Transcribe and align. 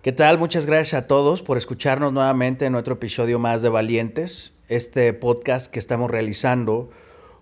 ¿Qué 0.00 0.12
tal? 0.12 0.38
Muchas 0.38 0.64
gracias 0.64 1.02
a 1.02 1.08
todos 1.08 1.42
por 1.42 1.58
escucharnos 1.58 2.12
nuevamente 2.12 2.66
en 2.66 2.76
otro 2.76 2.94
episodio 2.94 3.40
más 3.40 3.62
de 3.62 3.68
Valientes, 3.68 4.52
este 4.68 5.12
podcast 5.12 5.68
que 5.68 5.80
estamos 5.80 6.08
realizando 6.08 6.88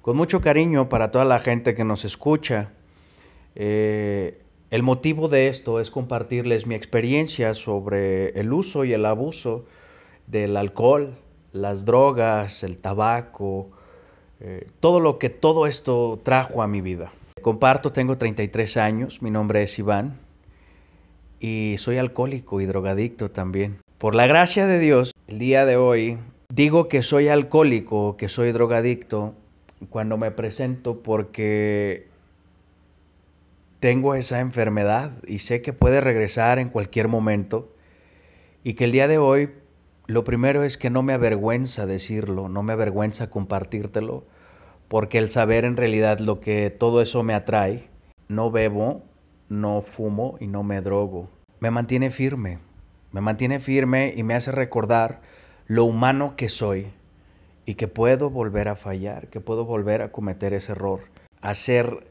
con 0.00 0.16
mucho 0.16 0.40
cariño 0.40 0.88
para 0.88 1.10
toda 1.10 1.26
la 1.26 1.38
gente 1.38 1.74
que 1.74 1.84
nos 1.84 2.06
escucha. 2.06 2.72
Eh, 3.56 4.40
el 4.70 4.82
motivo 4.82 5.28
de 5.28 5.48
esto 5.48 5.80
es 5.80 5.90
compartirles 5.90 6.66
mi 6.66 6.74
experiencia 6.74 7.54
sobre 7.54 8.30
el 8.40 8.50
uso 8.54 8.86
y 8.86 8.94
el 8.94 9.04
abuso 9.04 9.66
del 10.26 10.56
alcohol, 10.56 11.18
las 11.52 11.84
drogas, 11.84 12.62
el 12.62 12.78
tabaco, 12.78 13.68
eh, 14.40 14.66
todo 14.80 15.00
lo 15.00 15.18
que 15.18 15.28
todo 15.28 15.66
esto 15.66 16.18
trajo 16.22 16.62
a 16.62 16.66
mi 16.66 16.80
vida. 16.80 17.12
Comparto, 17.42 17.92
tengo 17.92 18.16
33 18.16 18.78
años, 18.78 19.20
mi 19.20 19.30
nombre 19.30 19.62
es 19.62 19.78
Iván 19.78 20.25
y 21.40 21.76
soy 21.78 21.98
alcohólico 21.98 22.60
y 22.60 22.66
drogadicto 22.66 23.30
también. 23.30 23.78
Por 23.98 24.14
la 24.14 24.26
gracia 24.26 24.66
de 24.66 24.78
Dios, 24.78 25.12
el 25.26 25.38
día 25.38 25.64
de 25.64 25.76
hoy 25.76 26.18
digo 26.52 26.88
que 26.88 27.02
soy 27.02 27.28
alcohólico, 27.28 28.16
que 28.16 28.28
soy 28.28 28.52
drogadicto 28.52 29.34
cuando 29.90 30.16
me 30.16 30.30
presento 30.30 31.02
porque 31.02 32.08
tengo 33.80 34.14
esa 34.14 34.40
enfermedad 34.40 35.12
y 35.26 35.38
sé 35.38 35.62
que 35.62 35.72
puede 35.72 36.00
regresar 36.00 36.58
en 36.58 36.70
cualquier 36.70 37.08
momento 37.08 37.72
y 38.64 38.74
que 38.74 38.84
el 38.84 38.92
día 38.92 39.06
de 39.06 39.18
hoy 39.18 39.50
lo 40.06 40.24
primero 40.24 40.62
es 40.62 40.76
que 40.76 40.90
no 40.90 41.02
me 41.02 41.12
avergüenza 41.12 41.86
decirlo, 41.86 42.48
no 42.48 42.62
me 42.62 42.72
avergüenza 42.72 43.28
compartírtelo, 43.28 44.24
porque 44.88 45.18
el 45.18 45.30
saber 45.30 45.64
en 45.64 45.76
realidad 45.76 46.20
lo 46.20 46.40
que 46.40 46.70
todo 46.70 47.02
eso 47.02 47.22
me 47.22 47.34
atrae, 47.34 47.88
no 48.28 48.50
bebo, 48.50 49.02
no 49.48 49.82
fumo 49.82 50.36
y 50.40 50.46
no 50.46 50.62
me 50.62 50.80
drogo. 50.80 51.28
Me 51.60 51.70
mantiene 51.70 52.10
firme, 52.10 52.58
me 53.12 53.20
mantiene 53.20 53.60
firme 53.60 54.12
y 54.16 54.22
me 54.22 54.34
hace 54.34 54.52
recordar 54.52 55.20
lo 55.66 55.84
humano 55.84 56.34
que 56.36 56.48
soy 56.48 56.86
y 57.64 57.74
que 57.74 57.88
puedo 57.88 58.30
volver 58.30 58.68
a 58.68 58.76
fallar, 58.76 59.28
que 59.28 59.40
puedo 59.40 59.64
volver 59.64 60.02
a 60.02 60.12
cometer 60.12 60.52
ese 60.52 60.72
error, 60.72 61.00
hacer 61.40 62.06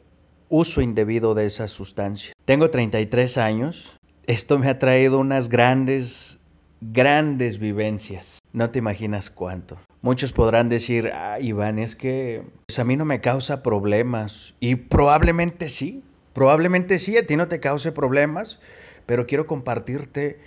uso 0.49 0.81
indebido 0.81 1.33
de 1.33 1.45
esa 1.45 1.67
sustancia. 1.67 2.33
Tengo 2.45 2.69
33 2.69 3.37
años, 3.37 3.97
esto 4.27 4.59
me 4.59 4.69
ha 4.69 4.79
traído 4.79 5.19
unas 5.19 5.49
grandes, 5.49 6.39
grandes 6.81 7.59
vivencias. 7.59 8.39
No 8.51 8.69
te 8.69 8.79
imaginas 8.79 9.29
cuánto. 9.29 9.77
Muchos 10.01 10.33
podrán 10.33 10.69
decir, 10.69 11.11
ah, 11.13 11.39
Iván, 11.39 11.79
es 11.79 11.95
que 11.95 12.43
pues, 12.67 12.77
a 12.79 12.83
mí 12.83 12.95
no 12.95 13.05
me 13.05 13.21
causa 13.21 13.63
problemas. 13.63 14.53
Y 14.59 14.75
probablemente 14.75 15.67
sí, 15.67 16.03
Probablemente 16.35 16.99
sí, 16.99 17.15
a 17.15 17.25
ti 17.25 17.37
no 17.37 17.47
te 17.47 17.61
cause 17.61 17.93
problemas, 17.93 18.59
pero 19.05 19.25
quiero 19.25 19.47
compartirte 19.47 20.37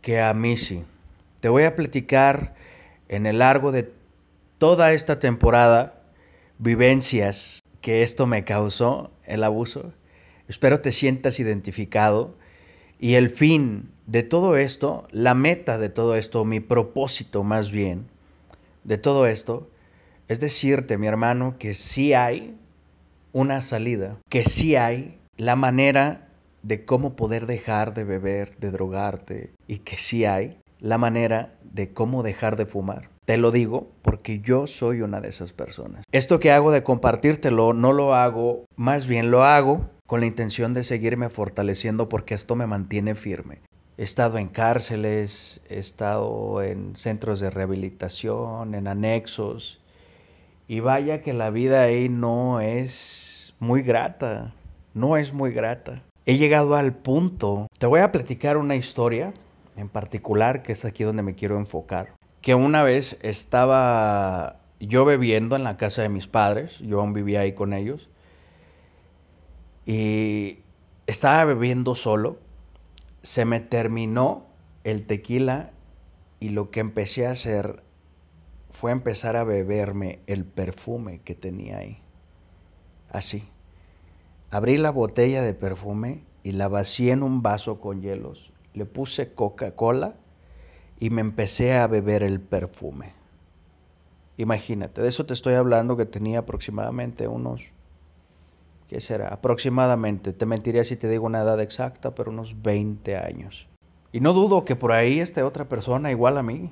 que 0.00 0.20
a 0.20 0.34
mí 0.34 0.56
sí. 0.56 0.82
Te 1.38 1.48
voy 1.48 1.62
a 1.62 1.76
platicar 1.76 2.56
en 3.08 3.26
el 3.26 3.38
largo 3.38 3.70
de 3.70 3.88
toda 4.58 4.92
esta 4.92 5.20
temporada 5.20 6.02
vivencias 6.58 7.62
que 7.80 8.02
esto 8.02 8.26
me 8.26 8.42
causó, 8.42 9.12
el 9.24 9.44
abuso. 9.44 9.92
Espero 10.48 10.80
te 10.80 10.90
sientas 10.90 11.38
identificado 11.38 12.34
y 12.98 13.14
el 13.14 13.30
fin 13.30 13.92
de 14.08 14.24
todo 14.24 14.56
esto, 14.56 15.06
la 15.12 15.34
meta 15.34 15.78
de 15.78 15.88
todo 15.88 16.16
esto, 16.16 16.44
mi 16.44 16.58
propósito 16.58 17.44
más 17.44 17.70
bien 17.70 18.08
de 18.82 18.98
todo 18.98 19.28
esto, 19.28 19.70
es 20.26 20.40
decirte, 20.40 20.98
mi 20.98 21.06
hermano, 21.06 21.54
que 21.60 21.74
sí 21.74 22.12
hay 22.12 22.56
una 23.32 23.60
salida, 23.60 24.18
que 24.28 24.44
sí 24.44 24.76
hay 24.76 25.18
la 25.36 25.56
manera 25.56 26.28
de 26.62 26.84
cómo 26.84 27.16
poder 27.16 27.46
dejar 27.46 27.94
de 27.94 28.04
beber, 28.04 28.56
de 28.58 28.70
drogarte, 28.70 29.50
y 29.66 29.78
que 29.78 29.96
sí 29.96 30.24
hay 30.24 30.58
la 30.78 30.98
manera 30.98 31.54
de 31.62 31.92
cómo 31.92 32.22
dejar 32.22 32.56
de 32.56 32.66
fumar. 32.66 33.08
Te 33.24 33.36
lo 33.36 33.52
digo 33.52 33.92
porque 34.02 34.40
yo 34.40 34.66
soy 34.66 35.00
una 35.00 35.20
de 35.20 35.28
esas 35.28 35.52
personas. 35.52 36.04
Esto 36.10 36.40
que 36.40 36.50
hago 36.50 36.72
de 36.72 36.82
compartírtelo 36.82 37.72
no 37.72 37.92
lo 37.92 38.14
hago, 38.14 38.64
más 38.74 39.06
bien 39.06 39.30
lo 39.30 39.44
hago 39.44 39.88
con 40.06 40.20
la 40.20 40.26
intención 40.26 40.74
de 40.74 40.82
seguirme 40.82 41.28
fortaleciendo 41.28 42.08
porque 42.08 42.34
esto 42.34 42.56
me 42.56 42.66
mantiene 42.66 43.14
firme. 43.14 43.60
He 43.96 44.02
estado 44.02 44.38
en 44.38 44.48
cárceles, 44.48 45.60
he 45.68 45.78
estado 45.78 46.62
en 46.62 46.96
centros 46.96 47.38
de 47.38 47.50
rehabilitación, 47.50 48.74
en 48.74 48.88
anexos, 48.88 49.80
y 50.66 50.80
vaya 50.80 51.22
que 51.22 51.32
la 51.32 51.50
vida 51.50 51.82
ahí 51.82 52.08
no 52.08 52.60
es 52.60 53.31
muy 53.62 53.82
grata, 53.82 54.52
no 54.92 55.16
es 55.16 55.32
muy 55.32 55.52
grata. 55.52 56.02
He 56.26 56.36
llegado 56.36 56.74
al 56.74 56.96
punto, 56.96 57.68
te 57.78 57.86
voy 57.86 58.00
a 58.00 58.10
platicar 58.10 58.56
una 58.56 58.74
historia 58.74 59.32
en 59.76 59.88
particular, 59.88 60.64
que 60.64 60.72
es 60.72 60.84
aquí 60.84 61.04
donde 61.04 61.22
me 61.22 61.36
quiero 61.36 61.56
enfocar, 61.56 62.12
que 62.40 62.56
una 62.56 62.82
vez 62.82 63.16
estaba 63.22 64.56
yo 64.80 65.04
bebiendo 65.04 65.54
en 65.54 65.62
la 65.62 65.76
casa 65.76 66.02
de 66.02 66.08
mis 66.08 66.26
padres, 66.26 66.76
yo 66.80 67.00
aún 67.00 67.12
vivía 67.12 67.42
ahí 67.42 67.52
con 67.52 67.72
ellos, 67.72 68.10
y 69.86 70.58
estaba 71.06 71.44
bebiendo 71.44 71.94
solo, 71.94 72.38
se 73.22 73.44
me 73.44 73.60
terminó 73.60 74.44
el 74.82 75.06
tequila 75.06 75.70
y 76.40 76.48
lo 76.48 76.72
que 76.72 76.80
empecé 76.80 77.28
a 77.28 77.30
hacer 77.30 77.84
fue 78.70 78.90
empezar 78.90 79.36
a 79.36 79.44
beberme 79.44 80.18
el 80.26 80.44
perfume 80.44 81.20
que 81.20 81.36
tenía 81.36 81.78
ahí. 81.78 81.98
Así. 83.08 83.51
Abrí 84.52 84.76
la 84.76 84.90
botella 84.90 85.40
de 85.40 85.54
perfume 85.54 86.24
y 86.42 86.52
la 86.52 86.68
vacié 86.68 87.12
en 87.12 87.22
un 87.22 87.40
vaso 87.40 87.80
con 87.80 88.02
hielos. 88.02 88.52
Le 88.74 88.84
puse 88.84 89.32
Coca-Cola 89.32 90.16
y 91.00 91.08
me 91.08 91.22
empecé 91.22 91.72
a 91.72 91.86
beber 91.86 92.22
el 92.22 92.38
perfume. 92.38 93.14
Imagínate, 94.36 95.00
de 95.00 95.08
eso 95.08 95.24
te 95.24 95.32
estoy 95.32 95.54
hablando 95.54 95.96
que 95.96 96.04
tenía 96.04 96.40
aproximadamente 96.40 97.28
unos, 97.28 97.70
¿qué 98.88 99.00
será? 99.00 99.28
Aproximadamente, 99.28 100.34
te 100.34 100.44
mentiría 100.44 100.84
si 100.84 100.96
te 100.96 101.08
digo 101.08 101.24
una 101.24 101.40
edad 101.40 101.58
exacta, 101.58 102.14
pero 102.14 102.30
unos 102.30 102.60
20 102.60 103.16
años. 103.16 103.70
Y 104.12 104.20
no 104.20 104.34
dudo 104.34 104.66
que 104.66 104.76
por 104.76 104.92
ahí 104.92 105.20
esté 105.20 105.42
otra 105.42 105.70
persona 105.70 106.10
igual 106.10 106.36
a 106.36 106.42
mí, 106.42 106.68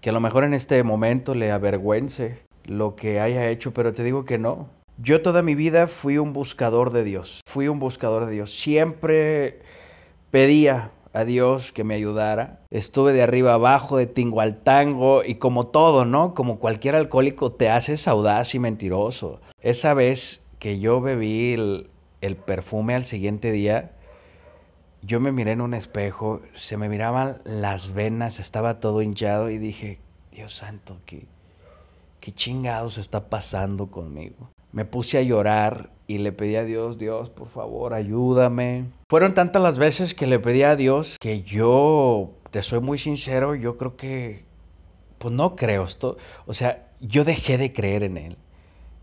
que 0.00 0.08
a 0.08 0.14
lo 0.14 0.20
mejor 0.20 0.44
en 0.44 0.54
este 0.54 0.82
momento 0.84 1.34
le 1.34 1.52
avergüence 1.52 2.38
lo 2.64 2.96
que 2.96 3.20
haya 3.20 3.50
hecho, 3.50 3.74
pero 3.74 3.92
te 3.92 4.04
digo 4.04 4.24
que 4.24 4.38
no. 4.38 4.79
Yo 5.02 5.22
toda 5.22 5.40
mi 5.40 5.54
vida 5.54 5.86
fui 5.86 6.18
un 6.18 6.34
buscador 6.34 6.90
de 6.90 7.04
Dios, 7.04 7.40
fui 7.46 7.68
un 7.68 7.78
buscador 7.78 8.26
de 8.26 8.32
Dios. 8.32 8.54
Siempre 8.54 9.62
pedía 10.30 10.90
a 11.14 11.24
Dios 11.24 11.72
que 11.72 11.84
me 11.84 11.94
ayudara. 11.94 12.60
Estuve 12.68 13.14
de 13.14 13.22
arriba 13.22 13.54
abajo, 13.54 13.96
de 13.96 14.06
tingo 14.06 14.42
al 14.42 14.58
tango 14.58 15.24
y 15.24 15.36
como 15.36 15.68
todo, 15.68 16.04
¿no? 16.04 16.34
Como 16.34 16.58
cualquier 16.58 16.96
alcohólico 16.96 17.50
te 17.50 17.70
haces 17.70 18.06
audaz 18.08 18.54
y 18.54 18.58
mentiroso. 18.58 19.40
Esa 19.62 19.94
vez 19.94 20.46
que 20.58 20.80
yo 20.80 21.00
bebí 21.00 21.54
el, 21.54 22.36
perfume 22.44 22.94
al 22.94 23.04
siguiente 23.04 23.52
día, 23.52 23.92
yo 25.00 25.18
me 25.18 25.32
miré 25.32 25.52
en 25.52 25.62
un 25.62 25.72
espejo, 25.72 26.42
se 26.52 26.76
me 26.76 26.90
miraban 26.90 27.40
las 27.44 27.94
venas, 27.94 28.38
estaba 28.38 28.80
todo 28.80 29.00
hinchado 29.00 29.48
y 29.48 29.56
dije, 29.56 29.98
Dios 30.30 30.52
santo, 30.52 30.98
¿qué, 31.06 31.24
qué 32.20 32.32
chingados 32.32 32.98
está 32.98 33.30
pasando 33.30 33.86
conmigo? 33.86 34.50
Me 34.72 34.84
puse 34.84 35.18
a 35.18 35.22
llorar 35.22 35.90
y 36.06 36.18
le 36.18 36.32
pedí 36.32 36.56
a 36.56 36.64
Dios, 36.64 36.98
Dios, 36.98 37.30
por 37.30 37.48
favor, 37.48 37.94
ayúdame. 37.94 38.86
Fueron 39.08 39.34
tantas 39.34 39.62
las 39.62 39.78
veces 39.78 40.14
que 40.14 40.26
le 40.26 40.38
pedí 40.38 40.62
a 40.62 40.76
Dios 40.76 41.16
que 41.20 41.42
yo, 41.42 42.32
te 42.50 42.62
soy 42.62 42.80
muy 42.80 42.98
sincero, 42.98 43.54
yo 43.54 43.76
creo 43.76 43.96
que, 43.96 44.44
pues 45.18 45.32
no 45.32 45.54
creo 45.54 45.84
esto. 45.84 46.16
O 46.46 46.54
sea, 46.54 46.88
yo 47.00 47.24
dejé 47.24 47.58
de 47.58 47.72
creer 47.72 48.02
en 48.02 48.16
Él. 48.16 48.36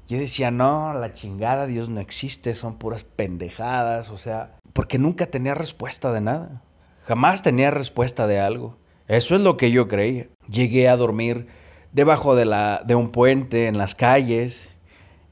Yo 0.08 0.18
decía, 0.18 0.52
no, 0.52 0.94
la 0.94 1.14
chingada, 1.14 1.66
Dios 1.66 1.90
no 1.90 2.00
existe, 2.00 2.56
son 2.56 2.78
puras 2.78 3.04
pendejadas, 3.04 4.10
o 4.10 4.18
sea, 4.18 4.58
porque 4.74 4.98
nunca 4.98 5.26
tenía 5.28 5.54
respuesta 5.54 6.14
de 6.14 6.22
nada. 6.22 6.62
Jamás 7.06 7.42
tenía 7.42 7.72
respuesta 7.72 8.28
de 8.28 8.40
algo. 8.40 8.78
Eso 9.08 9.36
es 9.36 9.42
lo 9.42 9.58
que 9.58 9.72
yo 9.72 9.88
creía. 9.88 10.28
Llegué 10.50 10.90
a 10.90 10.98
dormir 10.98 11.48
debajo 11.94 12.36
de, 12.36 12.46
la, 12.46 12.84
de 12.86 12.96
un 12.96 13.12
puente, 13.12 13.68
en 13.68 13.78
las 13.78 13.96
calles, 13.96 14.77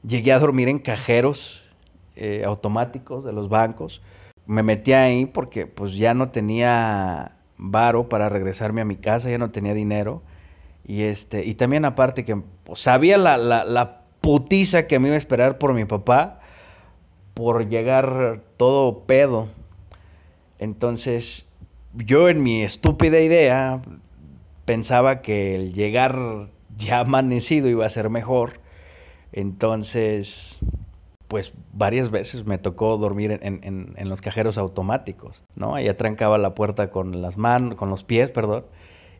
Llegué 0.06 0.32
a 0.32 0.38
dormir 0.38 0.68
en 0.68 0.78
cajeros 0.78 1.68
eh, 2.14 2.44
automáticos 2.46 3.24
de 3.24 3.32
los 3.32 3.48
bancos. 3.48 4.02
Me 4.46 4.62
metí 4.62 4.92
ahí 4.92 5.26
porque 5.26 5.66
pues 5.66 5.94
ya 5.94 6.14
no 6.14 6.30
tenía 6.30 7.32
varo 7.56 8.08
para 8.08 8.28
regresarme 8.28 8.80
a 8.80 8.84
mi 8.84 8.96
casa, 8.96 9.30
ya 9.30 9.38
no 9.38 9.50
tenía 9.50 9.74
dinero. 9.74 10.22
Y, 10.86 11.02
este, 11.02 11.44
y 11.44 11.54
también 11.54 11.84
aparte 11.84 12.24
que 12.24 12.36
pues, 12.64 12.80
sabía 12.80 13.18
la, 13.18 13.36
la, 13.36 13.64
la 13.64 14.02
putiza 14.20 14.86
que 14.86 14.98
me 14.98 15.08
iba 15.08 15.14
a 15.14 15.18
esperar 15.18 15.58
por 15.58 15.74
mi 15.74 15.84
papá 15.84 16.40
por 17.34 17.68
llegar 17.68 18.40
todo 18.56 19.00
pedo. 19.00 19.48
Entonces, 20.58 21.46
yo 21.94 22.28
en 22.28 22.42
mi 22.42 22.62
estúpida 22.62 23.20
idea 23.20 23.82
pensaba 24.64 25.20
que 25.20 25.54
el 25.54 25.72
llegar 25.74 26.48
ya 26.76 27.00
amanecido 27.00 27.68
iba 27.68 27.84
a 27.84 27.90
ser 27.90 28.10
mejor. 28.10 28.60
Entonces, 29.36 30.58
pues 31.28 31.52
varias 31.74 32.10
veces 32.10 32.46
me 32.46 32.56
tocó 32.56 32.96
dormir 32.96 33.38
en, 33.42 34.08
los 34.08 34.22
cajeros 34.22 34.56
automáticos, 34.56 35.44
¿no? 35.54 35.74
Ahí 35.74 35.92
trancaba 35.92 36.38
la 36.38 36.54
puerta 36.54 36.90
con 36.90 37.20
las 37.20 37.36
manos, 37.36 37.74
con 37.74 37.90
los 37.90 38.02
pies, 38.02 38.30
perdón, 38.30 38.64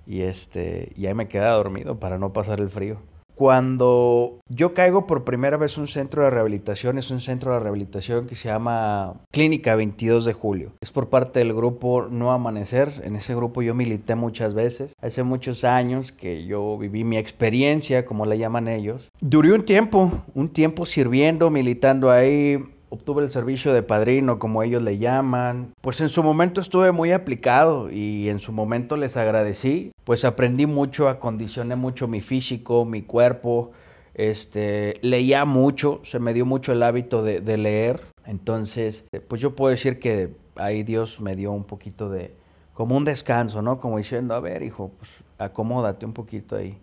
y 0.07 0.23
este, 0.23 0.91
y 0.97 1.05
ahí 1.05 1.13
me 1.13 1.29
quedaba 1.29 1.57
dormido 1.57 2.01
para 2.01 2.17
no 2.17 2.33
pasar 2.33 2.61
el 2.63 2.71
frío. 2.71 2.97
Cuando 3.37 4.41
yo 4.49 4.73
caigo 4.73 5.07
por 5.07 5.25
primera 5.25 5.59
vez 5.59 5.77
un 5.77 5.89
centro 5.89 6.25
de 6.25 6.31
rehabilitación, 6.31 6.97
es 6.97 7.11
un 7.11 7.21
centro 7.21 7.53
de 7.53 7.61
rehabilitación 7.61 8.27
que 8.27 8.35
se 8.35 8.49
llama 8.49 9.21
Clínica 9.31 9.77
22 9.77 10.25
de 10.25 10.33
Julio. 10.33 10.73
Es 10.81 10.91
por 10.91 11.11
parte 11.11 11.41
del 11.41 11.53
grupo 11.53 12.09
No 12.11 12.33
Amanecer. 12.33 13.03
En 13.05 13.15
ese 13.15 13.35
grupo 13.35 13.61
yo 13.61 13.75
milité 13.75 14.15
muchas 14.15 14.55
veces. 14.55 14.97
Hace 15.03 15.23
muchos 15.23 15.65
años 15.65 16.13
que 16.13 16.47
yo 16.47 16.79
viví 16.79 17.05
mi 17.05 17.19
experiencia, 17.19 18.07
como 18.07 18.25
la 18.25 18.37
llaman 18.37 18.69
ellos. 18.69 19.11
Duré 19.21 19.53
un 19.53 19.67
tiempo, 19.67 20.11
un 20.35 20.49
tiempo 20.49 20.87
sirviendo, 20.87 21.51
militando 21.51 22.11
ahí 22.11 22.65
obtuve 22.97 23.23
el 23.23 23.31
servicio 23.31 23.73
de 23.73 23.83
padrino, 23.83 24.39
como 24.39 24.63
ellos 24.63 24.83
le 24.83 24.99
llaman. 24.99 25.73
Pues 25.81 26.01
en 26.01 26.09
su 26.09 26.23
momento 26.23 26.61
estuve 26.61 26.93
muy 26.93 27.13
aplicado 27.13 27.91
y 27.91 28.29
en 28.29 28.41
su 28.41 28.53
momento 28.53 28.97
les 28.97 29.17
agradecí. 29.17 29.93
Pues 30.05 30.25
aprendí 30.25 30.67
mucho, 30.67 31.09
acondicioné 31.09 31.77
mucho 31.77 32.09
mi 32.09 32.21
físico, 32.21 32.85
mi 32.85 33.03
cuerpo. 33.03 33.71
Este, 34.15 34.95
leía 35.03 35.45
mucho, 35.45 36.01
se 36.03 36.19
me 36.19 36.33
dio 36.33 36.47
mucho 36.47 36.73
el 36.73 36.83
hábito 36.83 37.23
de, 37.23 37.57
leer. 37.57 38.01
Entonces, 38.25 39.05
pues 39.29 39.41
yo 39.41 39.55
puedo 39.55 39.71
decir 39.71 39.99
que 39.99 40.35
ahí 40.57 40.83
Dios 40.83 41.21
me 41.21 41.37
dio 41.37 41.53
un 41.53 41.65
poquito 41.65 42.09
de, 42.09 42.35
como 42.73 42.97
un 42.97 43.05
descanso, 43.05 43.63
¿no? 43.63 43.79
Como 43.79 43.99
diciendo, 43.99 44.35
a 44.35 44.41
ver, 44.41 44.63
hijo, 44.63 44.91
pues 44.99 45.11
acomódate 45.39 46.07
un 46.07 46.15
poquito 46.15 46.57
ahí, 46.57 46.79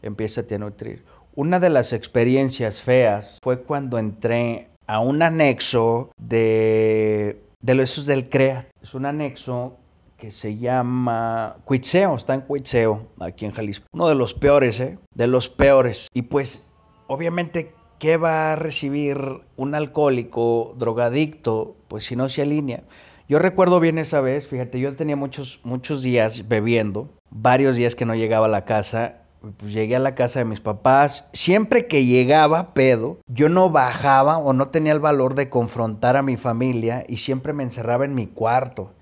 empieza 0.00 0.40
a 0.50 0.58
nutrir. 0.58 1.04
Una 1.34 1.60
de 1.60 1.70
las 1.70 1.92
experiencias 1.92 2.82
feas 2.82 3.38
fue 3.42 3.62
cuando 3.62 3.98
entré 3.98 4.71
a 4.92 5.00
un 5.00 5.22
anexo 5.22 6.10
de, 6.18 7.42
de 7.62 7.74
los 7.74 8.04
del 8.04 8.28
CREA. 8.28 8.68
Es 8.82 8.92
un 8.92 9.06
anexo 9.06 9.78
que 10.18 10.30
se 10.30 10.58
llama 10.58 11.56
Cuitseo, 11.64 12.14
está 12.14 12.34
en 12.34 12.42
Cuitseo, 12.42 13.06
aquí 13.18 13.46
en 13.46 13.52
Jalisco. 13.52 13.86
Uno 13.94 14.08
de 14.10 14.14
los 14.14 14.34
peores, 14.34 14.80
¿eh? 14.80 14.98
De 15.14 15.26
los 15.28 15.48
peores. 15.48 16.08
Y 16.12 16.22
pues, 16.22 16.70
obviamente, 17.06 17.74
¿qué 17.98 18.18
va 18.18 18.52
a 18.52 18.56
recibir 18.56 19.16
un 19.56 19.74
alcohólico, 19.74 20.74
drogadicto? 20.76 21.74
Pues 21.88 22.04
si 22.04 22.14
no 22.14 22.28
se 22.28 22.42
alinea. 22.42 22.82
Yo 23.30 23.38
recuerdo 23.38 23.80
bien 23.80 23.96
esa 23.96 24.20
vez, 24.20 24.46
fíjate, 24.46 24.78
yo 24.78 24.94
tenía 24.94 25.16
muchos, 25.16 25.60
muchos 25.64 26.02
días 26.02 26.48
bebiendo, 26.48 27.08
varios 27.30 27.76
días 27.76 27.94
que 27.94 28.04
no 28.04 28.14
llegaba 28.14 28.44
a 28.44 28.50
la 28.50 28.66
casa 28.66 29.21
pues 29.56 29.72
llegué 29.72 29.96
a 29.96 30.00
la 30.00 30.14
casa 30.14 30.38
de 30.38 30.44
mis 30.44 30.60
papás. 30.60 31.28
Siempre 31.32 31.86
que 31.86 32.04
llegaba 32.04 32.74
pedo, 32.74 33.18
yo 33.26 33.48
no 33.48 33.70
bajaba 33.70 34.38
o 34.38 34.52
no 34.52 34.68
tenía 34.68 34.92
el 34.92 35.00
valor 35.00 35.34
de 35.34 35.48
confrontar 35.50 36.16
a 36.16 36.22
mi 36.22 36.36
familia 36.36 37.04
y 37.08 37.18
siempre 37.18 37.52
me 37.52 37.62
encerraba 37.62 38.04
en 38.04 38.14
mi 38.14 38.26
cuarto 38.26 38.94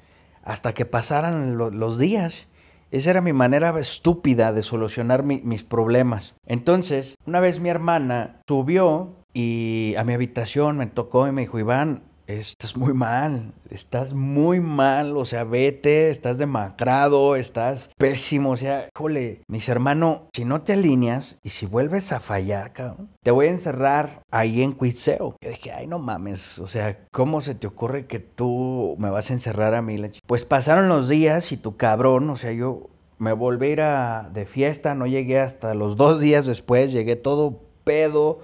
hasta 0.42 0.72
que 0.72 0.86
pasaran 0.86 1.56
los 1.58 1.98
días. 1.98 2.46
Esa 2.90 3.10
era 3.10 3.20
mi 3.20 3.32
manera 3.32 3.78
estúpida 3.78 4.52
de 4.52 4.62
solucionar 4.62 5.22
mis 5.22 5.62
problemas. 5.62 6.34
Entonces, 6.46 7.16
una 7.24 7.38
vez 7.38 7.60
mi 7.60 7.68
hermana 7.68 8.40
subió 8.48 9.14
y 9.32 9.94
a 9.96 10.02
mi 10.02 10.12
habitación 10.12 10.76
me 10.76 10.86
tocó 10.86 11.28
y 11.28 11.32
me 11.32 11.42
dijo, 11.42 11.58
Iván, 11.58 12.02
estás 12.38 12.76
muy 12.76 12.92
mal, 12.92 13.52
estás 13.70 14.14
muy 14.14 14.60
mal, 14.60 15.16
o 15.16 15.24
sea, 15.24 15.44
vete, 15.44 16.10
estás 16.10 16.38
demacrado, 16.38 17.36
estás 17.36 17.90
pésimo, 17.96 18.50
o 18.50 18.56
sea, 18.56 18.88
jole, 18.96 19.42
mis 19.48 19.68
hermano, 19.68 20.28
si 20.32 20.44
no 20.44 20.62
te 20.62 20.74
alineas 20.74 21.38
y 21.42 21.50
si 21.50 21.66
vuelves 21.66 22.12
a 22.12 22.20
fallar, 22.20 22.72
cabrón, 22.72 23.10
te 23.22 23.30
voy 23.30 23.46
a 23.46 23.50
encerrar 23.50 24.22
ahí 24.30 24.62
en 24.62 24.72
Cuitseo. 24.72 25.36
Yo 25.40 25.50
dije, 25.50 25.72
ay, 25.72 25.86
no 25.86 25.98
mames, 25.98 26.58
o 26.58 26.66
sea, 26.66 27.06
¿cómo 27.10 27.40
se 27.40 27.54
te 27.54 27.66
ocurre 27.66 28.06
que 28.06 28.18
tú 28.18 28.96
me 28.98 29.10
vas 29.10 29.30
a 29.30 29.34
encerrar 29.34 29.74
a 29.74 29.82
mí? 29.82 29.90
Pues 30.26 30.44
pasaron 30.44 30.88
los 30.88 31.08
días 31.08 31.52
y 31.52 31.56
tu 31.56 31.76
cabrón, 31.76 32.30
o 32.30 32.36
sea, 32.36 32.52
yo 32.52 32.88
me 33.18 33.32
volví 33.32 33.66
a 33.66 33.70
ir 33.70 33.80
a, 33.82 34.30
de 34.32 34.46
fiesta, 34.46 34.94
no 34.94 35.06
llegué 35.06 35.40
hasta 35.40 35.74
los 35.74 35.96
dos 35.96 36.20
días 36.20 36.46
después, 36.46 36.92
llegué 36.92 37.16
todo 37.16 37.60
pedo, 37.84 38.40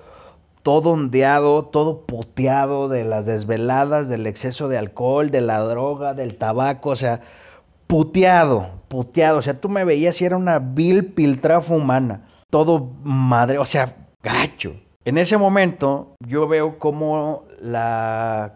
todo 0.67 0.91
ondeado, 0.91 1.67
todo 1.67 2.07
puteado 2.07 2.89
de 2.89 3.05
las 3.05 3.25
desveladas, 3.25 4.09
del 4.09 4.27
exceso 4.27 4.67
de 4.67 4.77
alcohol, 4.77 5.31
de 5.31 5.41
la 5.41 5.61
droga, 5.61 6.13
del 6.13 6.35
tabaco, 6.35 6.91
o 6.91 6.97
sea, 6.97 7.21
puteado, 7.87 8.71
puteado. 8.89 9.39
O 9.39 9.43
sea, 9.43 9.61
tú 9.61 9.69
me 9.69 9.85
veías 9.85 10.21
y 10.21 10.25
era 10.25 10.37
una 10.37 10.59
vil 10.59 11.13
piltrafa 11.13 11.73
humana. 11.73 12.27
Todo 12.51 12.91
madre, 13.05 13.59
o 13.59 13.65
sea, 13.65 13.95
gacho. 14.25 14.75
En 15.05 15.19
ese 15.19 15.37
momento 15.37 16.17
yo 16.19 16.49
veo 16.49 16.81
como 16.81 17.45
la 17.62 18.55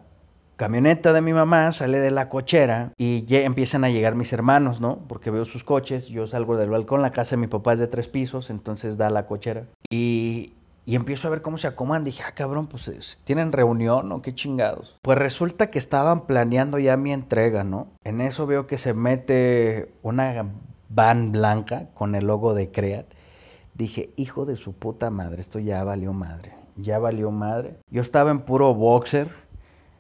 camioneta 0.56 1.12
de 1.12 1.20
mi 1.20 1.32
mamá 1.32 1.70
sale 1.70 2.00
de 2.00 2.10
la 2.10 2.28
cochera 2.28 2.92
y 2.98 3.24
ya 3.26 3.42
empiezan 3.42 3.84
a 3.84 3.88
llegar 3.88 4.16
mis 4.16 4.32
hermanos, 4.32 4.80
¿no? 4.80 4.98
Porque 5.06 5.30
veo 5.30 5.44
sus 5.44 5.62
coches, 5.62 6.08
yo 6.08 6.26
salgo 6.26 6.56
del 6.56 6.70
balcón, 6.70 7.02
la 7.02 7.12
casa 7.12 7.36
de 7.36 7.40
mi 7.42 7.46
papá 7.46 7.74
es 7.74 7.78
de 7.78 7.86
tres 7.86 8.08
pisos, 8.08 8.50
entonces 8.50 8.98
da 8.98 9.10
la 9.10 9.26
cochera. 9.26 9.66
Y 9.90 10.54
y 10.84 10.96
empiezo 10.96 11.28
a 11.28 11.30
ver 11.30 11.42
cómo 11.42 11.58
se 11.58 11.68
acomodan. 11.68 12.04
Dije, 12.04 12.22
ah, 12.26 12.32
cabrón, 12.34 12.66
pues 12.66 13.20
tienen 13.24 13.52
reunión 13.52 14.10
o 14.12 14.22
qué 14.22 14.34
chingados. 14.34 14.98
Pues 15.02 15.18
resulta 15.18 15.70
que 15.70 15.78
estaban 15.78 16.26
planeando 16.26 16.78
ya 16.78 16.96
mi 16.96 17.12
entrega, 17.12 17.64
¿no? 17.64 17.88
En 18.04 18.20
eso 18.20 18.46
veo 18.46 18.66
que 18.66 18.78
se 18.78 18.94
mete 18.94 19.92
una 20.02 20.46
van 20.88 21.32
blanca 21.32 21.88
con 21.94 22.14
el 22.14 22.26
logo 22.26 22.54
de 22.54 22.70
Creat. 22.70 23.06
Dije, 23.74 24.10
hijo 24.16 24.44
de 24.44 24.56
su 24.56 24.74
puta 24.74 25.10
madre, 25.10 25.40
esto 25.40 25.58
ya 25.58 25.82
valió 25.84 26.12
madre. 26.12 26.52
Ya 26.76 26.98
valió 26.98 27.30
madre. 27.30 27.76
Yo 27.90 28.02
estaba 28.02 28.30
en 28.30 28.40
puro 28.40 28.74
boxer. 28.74 29.30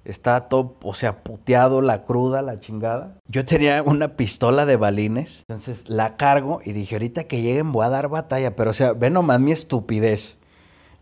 Estaba 0.04 0.48
todo, 0.48 0.76
o 0.82 0.94
sea, 0.94 1.22
puteado, 1.22 1.82
la 1.82 2.04
cruda, 2.04 2.40
la 2.40 2.58
chingada. 2.58 3.18
Yo 3.28 3.44
tenía 3.44 3.82
una 3.82 4.16
pistola 4.16 4.64
de 4.64 4.76
balines. 4.76 5.44
Entonces 5.46 5.90
la 5.90 6.16
cargo 6.16 6.60
y 6.64 6.72
dije, 6.72 6.94
ahorita 6.94 7.24
que 7.24 7.42
lleguen 7.42 7.70
voy 7.70 7.84
a 7.84 7.90
dar 7.90 8.08
batalla. 8.08 8.56
Pero, 8.56 8.70
o 8.70 8.74
sea, 8.74 8.94
ve 8.94 9.10
nomás 9.10 9.40
mi 9.40 9.52
estupidez. 9.52 10.38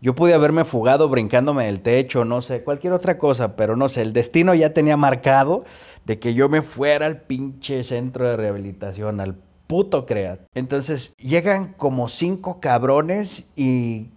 Yo 0.01 0.15
pude 0.15 0.33
haberme 0.33 0.63
fugado 0.63 1.09
brincándome 1.09 1.65
del 1.65 1.81
techo, 1.81 2.23
no 2.23 2.41
sé, 2.41 2.63
cualquier 2.63 2.93
otra 2.93 3.17
cosa, 3.17 3.55
pero 3.55 3.75
no 3.75 3.89
sé, 3.89 4.01
el 4.01 4.13
destino 4.13 4.55
ya 4.55 4.73
tenía 4.73 4.95
marcado 4.95 5.65
de 6.05 6.19
que 6.19 6.33
yo 6.33 6.47
me 6.47 6.61
fuera 6.61 7.05
al 7.05 7.21
pinche 7.21 7.83
centro 7.83 8.27
de 8.27 8.37
rehabilitación, 8.37 9.19
al 9.19 9.35
puto 9.67 10.05
CREAT. 10.05 10.39
Entonces 10.55 11.13
llegan 11.17 11.73
como 11.73 12.07
cinco 12.07 12.59
cabrones 12.59 13.45
y, 13.55 14.07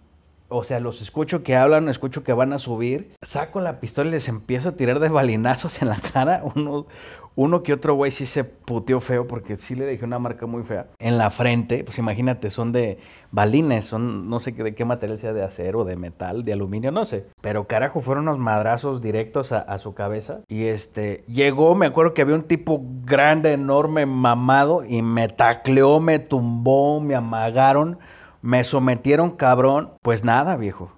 o 0.47 0.63
sea, 0.63 0.79
los 0.79 1.01
escucho 1.01 1.43
que 1.43 1.55
hablan, 1.55 1.89
escucho 1.89 2.23
que 2.23 2.33
van 2.33 2.53
a 2.53 2.57
subir, 2.57 3.13
saco 3.21 3.59
la 3.59 3.79
pistola 3.79 4.09
y 4.09 4.13
les 4.13 4.29
empiezo 4.29 4.69
a 4.69 4.75
tirar 4.77 4.99
de 4.99 5.09
balinazos 5.09 5.81
en 5.81 5.89
la 5.89 5.97
cara. 5.97 6.43
Uno, 6.55 6.87
uno 7.35 7.63
que 7.63 7.73
otro 7.73 7.95
güey 7.95 8.11
sí 8.11 8.25
se 8.25 8.43
puteó 8.43 8.99
feo 8.99 9.27
porque 9.27 9.57
sí 9.57 9.75
le 9.75 9.85
dejé 9.85 10.05
una 10.05 10.19
marca 10.19 10.45
muy 10.45 10.63
fea. 10.63 10.87
En 10.99 11.17
la 11.17 11.29
frente, 11.29 11.83
pues 11.83 11.97
imagínate, 11.97 12.49
son 12.49 12.71
de 12.71 12.99
balines, 13.31 13.85
son 13.85 14.29
no 14.29 14.39
sé 14.39 14.51
de 14.51 14.75
qué 14.75 14.85
material 14.85 15.17
sea, 15.17 15.33
de 15.33 15.43
acero, 15.43 15.83
de 15.83 15.95
metal, 15.95 16.43
de 16.43 16.53
aluminio, 16.53 16.91
no 16.91 17.05
sé. 17.05 17.25
Pero 17.41 17.67
carajo, 17.67 18.01
fueron 18.01 18.27
unos 18.27 18.37
madrazos 18.37 19.01
directos 19.01 19.51
a, 19.51 19.79
su 19.79 19.93
cabeza. 19.93 20.41
Y 20.47 20.65
este, 20.65 21.23
llegó, 21.27 21.75
me 21.75 21.87
acuerdo 21.87 22.13
que 22.13 22.21
había 22.21 22.35
un 22.35 22.43
tipo 22.43 22.81
grande, 23.03 23.53
enorme, 23.53 24.05
mamado, 24.05 24.83
y 24.87 25.01
me 25.01 25.27
tacleó, 25.27 25.99
me 25.99 26.19
tumbó, 26.19 27.01
me 27.01 27.15
amagaron, 27.15 27.97
me 28.41 28.63
sometieron 28.63 29.31
cabrón. 29.31 29.93
Pues 30.01 30.23
nada, 30.23 30.55
viejo 30.57 30.91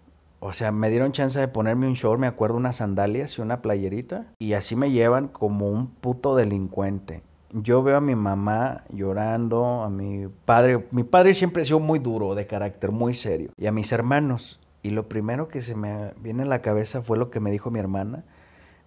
o 0.46 0.54
sea, 0.54 0.72
me 0.72 0.92
dieron 0.92 1.12
chance 1.12 1.40
de 1.40 1.48
ponerme 1.48 1.88
un 1.88 1.94
short, 1.94 2.20
me 2.20 2.28
acuerdo, 2.28 2.58
unas 2.58 2.76
sandalias 2.76 3.36
y 3.36 3.42
una 3.42 3.64
playerita. 3.64 4.28
Y 4.38 4.54
así 4.54 4.76
me 4.76 4.92
llevan 4.92 5.28
como 5.28 5.72
un 5.72 5.88
puto 5.88 6.36
delincuente. 6.36 7.24
Yo 7.52 7.82
veo 7.82 7.98
a 7.98 8.02
mi 8.02 8.14
mamá 8.14 8.84
llorando, 8.90 9.82
a 9.82 9.90
mi 9.90 10.28
padre. 10.46 10.86
Mi 10.92 11.04
padre 11.04 11.34
siempre 11.34 11.64
ha 11.64 11.66
sido 11.66 11.80
muy 11.80 11.98
duro 11.98 12.36
de 12.36 12.46
carácter, 12.46 12.92
muy 12.92 13.16
serio. 13.16 13.50
Y 13.58 13.66
a 13.66 13.72
mis 13.72 13.92
hermanos. 13.92 14.60
Y 14.84 14.92
lo 14.92 15.10
primero 15.10 15.48
que 15.48 15.62
se 15.62 15.74
me 15.74 16.14
viene 16.22 16.44
a 16.44 16.46
la 16.46 16.62
cabeza 16.62 17.02
fue 17.02 17.18
lo 17.18 17.32
que 17.32 17.40
me 17.40 17.50
dijo 17.50 17.72
mi 17.72 17.80
hermana. 17.80 18.24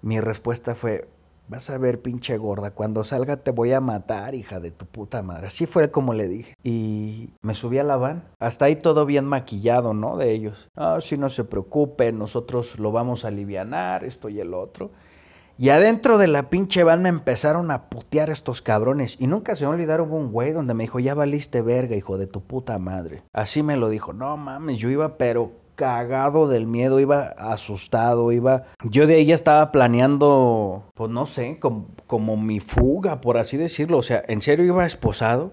Mi 0.01 0.21
respuesta 0.21 0.77
fue, 0.77 1.09
Vas 1.49 1.71
a 1.71 1.79
ver, 1.79 2.03
pinche 2.03 2.37
gorda, 2.37 2.73
cuando 2.73 3.05
salga 3.05 3.39
te 3.39 3.53
voy 3.53 3.73
a 3.73 3.81
matar, 3.81 4.35
hija 4.35 4.61
de 4.61 4.71
tu 4.71 4.85
puta 4.85 5.23
madre. 5.23 5.47
Así 5.47 5.65
fue 5.65 5.91
como 5.91 6.13
le 6.13 6.29
dije. 6.29 6.55
Y 6.63 7.31
me 7.41 7.55
subí 7.55 7.79
a 7.79 7.85
la 7.85 7.97
van. 7.97 8.25
Hasta 8.39 8.67
ahí 8.67 8.77
todo 8.77 9.07
bien 9.07 9.25
maquillado, 9.25 9.95
¿no? 9.95 10.19
De 10.19 10.33
ellos. 10.33 10.69
Ah, 10.77 10.99
si 11.01 11.17
no 11.17 11.31
se 11.31 11.45
preocupe, 11.45 12.13
nosotros 12.13 12.79
lo 12.79 12.93
vamos 12.93 13.25
a 13.25 13.29
alivianar, 13.29 14.05
esto 14.05 14.29
y 14.29 14.41
el 14.41 14.53
otro. 14.53 14.91
Y 15.57 15.71
adentro 15.71 16.19
de 16.19 16.29
la 16.29 16.51
pinche 16.51 16.85
van 16.85 17.03
me 17.03 17.09
empezaron 17.09 17.71
a 17.71 17.89
putear 17.89 18.29
estos 18.29 18.61
cabrones. 18.61 19.17
Y 19.19 19.27
nunca 19.27 19.57
se 19.57 19.65
me 19.65 19.71
olvidaron 19.71 20.13
un 20.13 20.31
güey 20.31 20.53
donde 20.53 20.75
me 20.75 20.85
dijo, 20.85 21.01
ya 21.01 21.15
valiste 21.15 21.63
verga, 21.63 21.97
hijo 21.97 22.19
de 22.19 22.27
tu 22.27 22.43
puta 22.43 22.79
madre. 22.79 23.23
Así 23.33 23.63
me 23.63 23.77
lo 23.77 23.89
dijo. 23.89 24.13
No 24.13 24.37
mames, 24.37 24.77
yo 24.77 24.91
iba 24.91 25.17
pero 25.17 25.53
cagado 25.79 26.49
del 26.49 26.67
miedo, 26.67 26.99
iba 26.99 27.29
asustado, 27.39 28.33
iba... 28.33 28.65
Yo 28.83 29.07
de 29.07 29.15
ahí 29.15 29.27
ya 29.27 29.37
estaba 29.37 29.71
planeando, 29.71 30.91
pues 30.95 31.09
no 31.09 31.25
sé, 31.25 31.61
como, 31.61 31.87
como 32.09 32.37
mi 32.37 32.59
fuga, 32.59 33.21
por 33.21 33.39
así 33.39 33.57
decirlo. 33.57 33.99
O 33.99 34.03
sea, 34.03 34.25
en 34.27 34.43
serio 34.43 34.65
iba 34.65 34.85
esposado. 34.85 35.53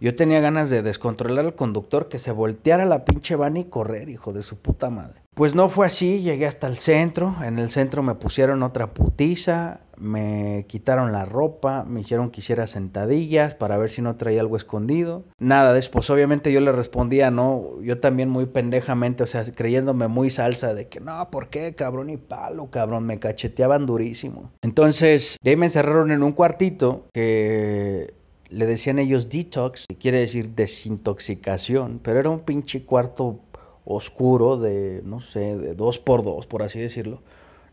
Yo 0.00 0.14
tenía 0.14 0.40
ganas 0.40 0.68
de 0.68 0.82
descontrolar 0.82 1.46
al 1.46 1.54
conductor, 1.54 2.08
que 2.08 2.18
se 2.18 2.32
volteara 2.32 2.84
la 2.84 3.04
pinche 3.04 3.34
van 3.34 3.56
y 3.56 3.64
correr, 3.64 4.08
hijo 4.08 4.32
de 4.32 4.42
su 4.42 4.56
puta 4.56 4.90
madre. 4.90 5.22
Pues 5.34 5.54
no 5.54 5.68
fue 5.68 5.86
así, 5.86 6.22
llegué 6.22 6.46
hasta 6.46 6.66
el 6.66 6.78
centro, 6.78 7.36
en 7.42 7.58
el 7.58 7.68
centro 7.68 8.02
me 8.02 8.14
pusieron 8.14 8.62
otra 8.62 8.94
putiza, 8.94 9.80
me 9.98 10.64
quitaron 10.66 11.12
la 11.12 11.26
ropa, 11.26 11.84
me 11.84 12.00
hicieron 12.00 12.30
que 12.30 12.40
hiciera 12.40 12.66
sentadillas 12.66 13.54
para 13.54 13.76
ver 13.76 13.90
si 13.90 14.00
no 14.00 14.16
traía 14.16 14.40
algo 14.40 14.56
escondido. 14.56 15.24
Nada, 15.38 15.74
después 15.74 16.08
obviamente 16.08 16.52
yo 16.52 16.60
le 16.60 16.72
respondía, 16.72 17.30
no, 17.30 17.80
yo 17.82 18.00
también 18.00 18.30
muy 18.30 18.46
pendejamente, 18.46 19.24
o 19.24 19.26
sea, 19.26 19.44
creyéndome 19.44 20.08
muy 20.08 20.30
salsa 20.30 20.72
de 20.72 20.88
que 20.88 21.00
no, 21.00 21.30
¿por 21.30 21.48
qué, 21.48 21.74
cabrón? 21.74 22.08
Y 22.08 22.16
palo, 22.16 22.70
cabrón, 22.70 23.04
me 23.04 23.18
cacheteaban 23.18 23.84
durísimo. 23.84 24.52
Entonces, 24.62 25.36
de 25.42 25.50
ahí 25.50 25.56
me 25.56 25.66
encerraron 25.66 26.12
en 26.12 26.22
un 26.22 26.32
cuartito 26.32 27.08
que 27.12 28.14
le 28.48 28.66
decían 28.66 28.98
ellos 28.98 29.28
detox, 29.28 29.86
que 29.86 29.96
quiere 29.96 30.18
decir 30.20 30.50
desintoxicación, 30.50 32.00
pero 32.02 32.20
era 32.20 32.30
un 32.30 32.40
pinche 32.40 32.84
cuarto 32.84 33.40
oscuro 33.84 34.56
de, 34.56 35.02
no 35.04 35.20
sé, 35.20 35.56
de 35.56 35.74
dos 35.74 35.98
por 35.98 36.24
dos, 36.24 36.46
por 36.46 36.62
así 36.62 36.78
decirlo, 36.78 37.20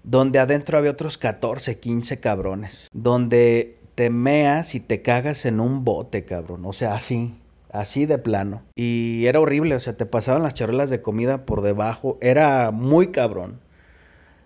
donde 0.04 0.40
adentro 0.40 0.78
había 0.78 0.92
otros 0.92 1.18
14, 1.18 1.80
15 1.80 2.20
cabrones, 2.20 2.88
donde 2.94 3.78
te 3.96 4.10
meas 4.10 4.76
y 4.76 4.80
te 4.80 5.02
cagas 5.02 5.46
en 5.46 5.60
un 5.60 5.84
bote, 5.84 6.26
cabrón, 6.26 6.66
o 6.66 6.74
sea, 6.74 6.94
así, 6.94 7.34
así 7.72 8.06
de 8.06 8.18
plano. 8.18 8.62
Y 8.76 9.26
era 9.26 9.40
horrible, 9.40 9.76
o 9.76 9.80
sea, 9.80 9.98
te 9.98 10.06
pasaban 10.06 10.44
las 10.44 10.54
charolas 10.54 10.90
de 10.90 11.02
comida 11.02 11.46
por 11.46 11.62
debajo, 11.62 12.18
era 12.22 12.72
muy 12.72 13.08
cabrón. 13.08 13.60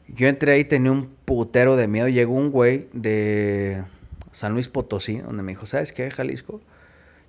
Yo 0.08 0.28
entré 0.28 0.54
ahí, 0.54 0.64
tenía 0.64 0.92
un 0.92 1.10
putero 1.26 1.76
de 1.76 1.88
miedo, 1.88 2.08
llegó 2.08 2.34
un 2.34 2.50
güey 2.50 2.88
de 2.94 3.84
San 4.38 4.53
Luis 4.53 4.70
Potosí, 4.70 5.17
donde 5.17 5.41
me 5.41 5.53
dijo, 5.53 5.65
¿sabes 5.65 5.91
qué, 5.91 6.12
Jalisco? 6.12 6.62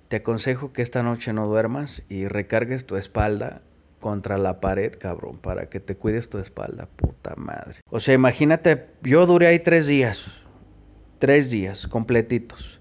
Te 0.09 0.17
aconsejo 0.17 0.73
que 0.73 0.83
esta 0.83 1.01
noche 1.01 1.33
no 1.33 1.47
duermas 1.47 2.03
y 2.07 2.27
recargues 2.27 2.85
tu 2.85 2.97
espalda 2.97 3.63
contra 3.99 4.37
la 4.37 4.61
pared, 4.61 4.93
cabrón, 4.93 5.39
para 5.39 5.69
que 5.69 5.79
te 5.79 5.95
cuides 5.95 6.29
tu 6.29 6.37
espalda, 6.37 6.87
puta 6.97 7.33
madre. 7.35 7.79
O 7.89 7.99
sea, 7.99 8.13
imagínate, 8.13 8.89
yo 9.01 9.25
duré 9.25 9.47
ahí 9.47 9.57
tres 9.57 9.87
días, 9.87 10.43
tres 11.17 11.49
días 11.49 11.87
completitos, 11.87 12.79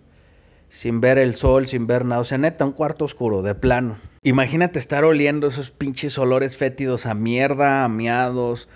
sin 0.68 1.00
ver 1.00 1.16
el 1.16 1.34
sol, 1.34 1.66
sin 1.66 1.86
ver 1.86 2.04
nada, 2.04 2.20
o 2.20 2.24
sea, 2.24 2.36
neta, 2.36 2.66
un 2.66 2.72
cuarto 2.72 3.06
oscuro, 3.06 3.40
de 3.40 3.54
plano. 3.54 3.96
Imagínate 4.22 4.78
estar 4.78 5.04
oliendo 5.04 5.46
esos 5.46 5.70
pinches 5.70 6.18
olores 6.18 6.58
fétidos 6.58 7.06
a 7.06 7.14
mierda, 7.14 7.82
a 7.82 7.88
miados, 7.88 8.68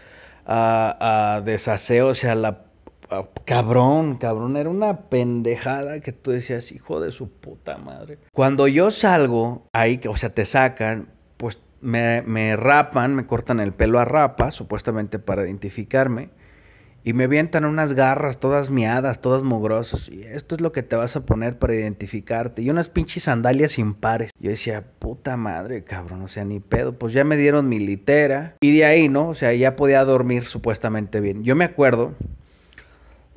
a, 0.46 1.34
a 1.36 1.40
desaseo, 1.42 2.08
o 2.08 2.14
sea, 2.14 2.34
la 2.36 2.71
cabrón, 3.44 4.16
cabrón, 4.16 4.56
era 4.56 4.68
una 4.68 5.08
pendejada 5.08 6.00
que 6.00 6.12
tú 6.12 6.30
decías, 6.30 6.72
hijo 6.72 7.00
de 7.00 7.12
su 7.12 7.28
puta 7.28 7.78
madre. 7.78 8.18
Cuando 8.32 8.68
yo 8.68 8.90
salgo 8.90 9.68
ahí, 9.72 10.00
o 10.08 10.16
sea, 10.16 10.30
te 10.30 10.46
sacan, 10.46 11.08
pues 11.36 11.58
me, 11.80 12.56
rapan, 12.56 13.14
me 13.14 13.26
cortan 13.26 13.60
el 13.60 13.72
pelo 13.72 13.98
a 13.98 14.04
rapa, 14.04 14.50
supuestamente 14.50 15.18
para 15.18 15.44
identificarme, 15.44 16.30
y 17.04 17.14
me 17.14 17.24
avientan 17.24 17.64
unas 17.64 17.94
garras 17.94 18.38
todas 18.38 18.70
miadas, 18.70 19.20
todas 19.20 19.42
mugrosas, 19.42 20.08
y 20.08 20.22
esto 20.22 20.54
es 20.54 20.60
lo 20.60 20.70
que 20.70 20.84
te 20.84 20.94
vas 20.94 21.16
a 21.16 21.26
poner 21.26 21.58
para 21.58 21.74
identificarte, 21.74 22.62
y 22.62 22.70
unas 22.70 22.88
pinches 22.88 23.24
sandalias 23.24 23.78
impares. 23.78 24.30
Yo 24.38 24.50
decía, 24.50 24.84
puta 25.00 25.36
madre, 25.36 25.82
cabrón, 25.82 26.22
o 26.22 26.28
sea, 26.28 26.44
ni 26.44 26.60
pedo, 26.60 26.92
pues 26.92 27.12
ya 27.12 27.24
me 27.24 27.36
dieron 27.36 27.68
mi 27.68 27.80
litera, 27.80 28.54
y 28.60 28.76
de 28.76 28.84
ahí, 28.84 29.08
¿no? 29.08 29.28
O 29.28 29.34
sea, 29.34 29.52
ya 29.52 29.74
podía 29.74 30.04
dormir 30.04 30.46
supuestamente 30.46 31.20
bien. 31.20 31.42
Yo 31.42 31.56
me 31.56 31.64
acuerdo 31.64 32.14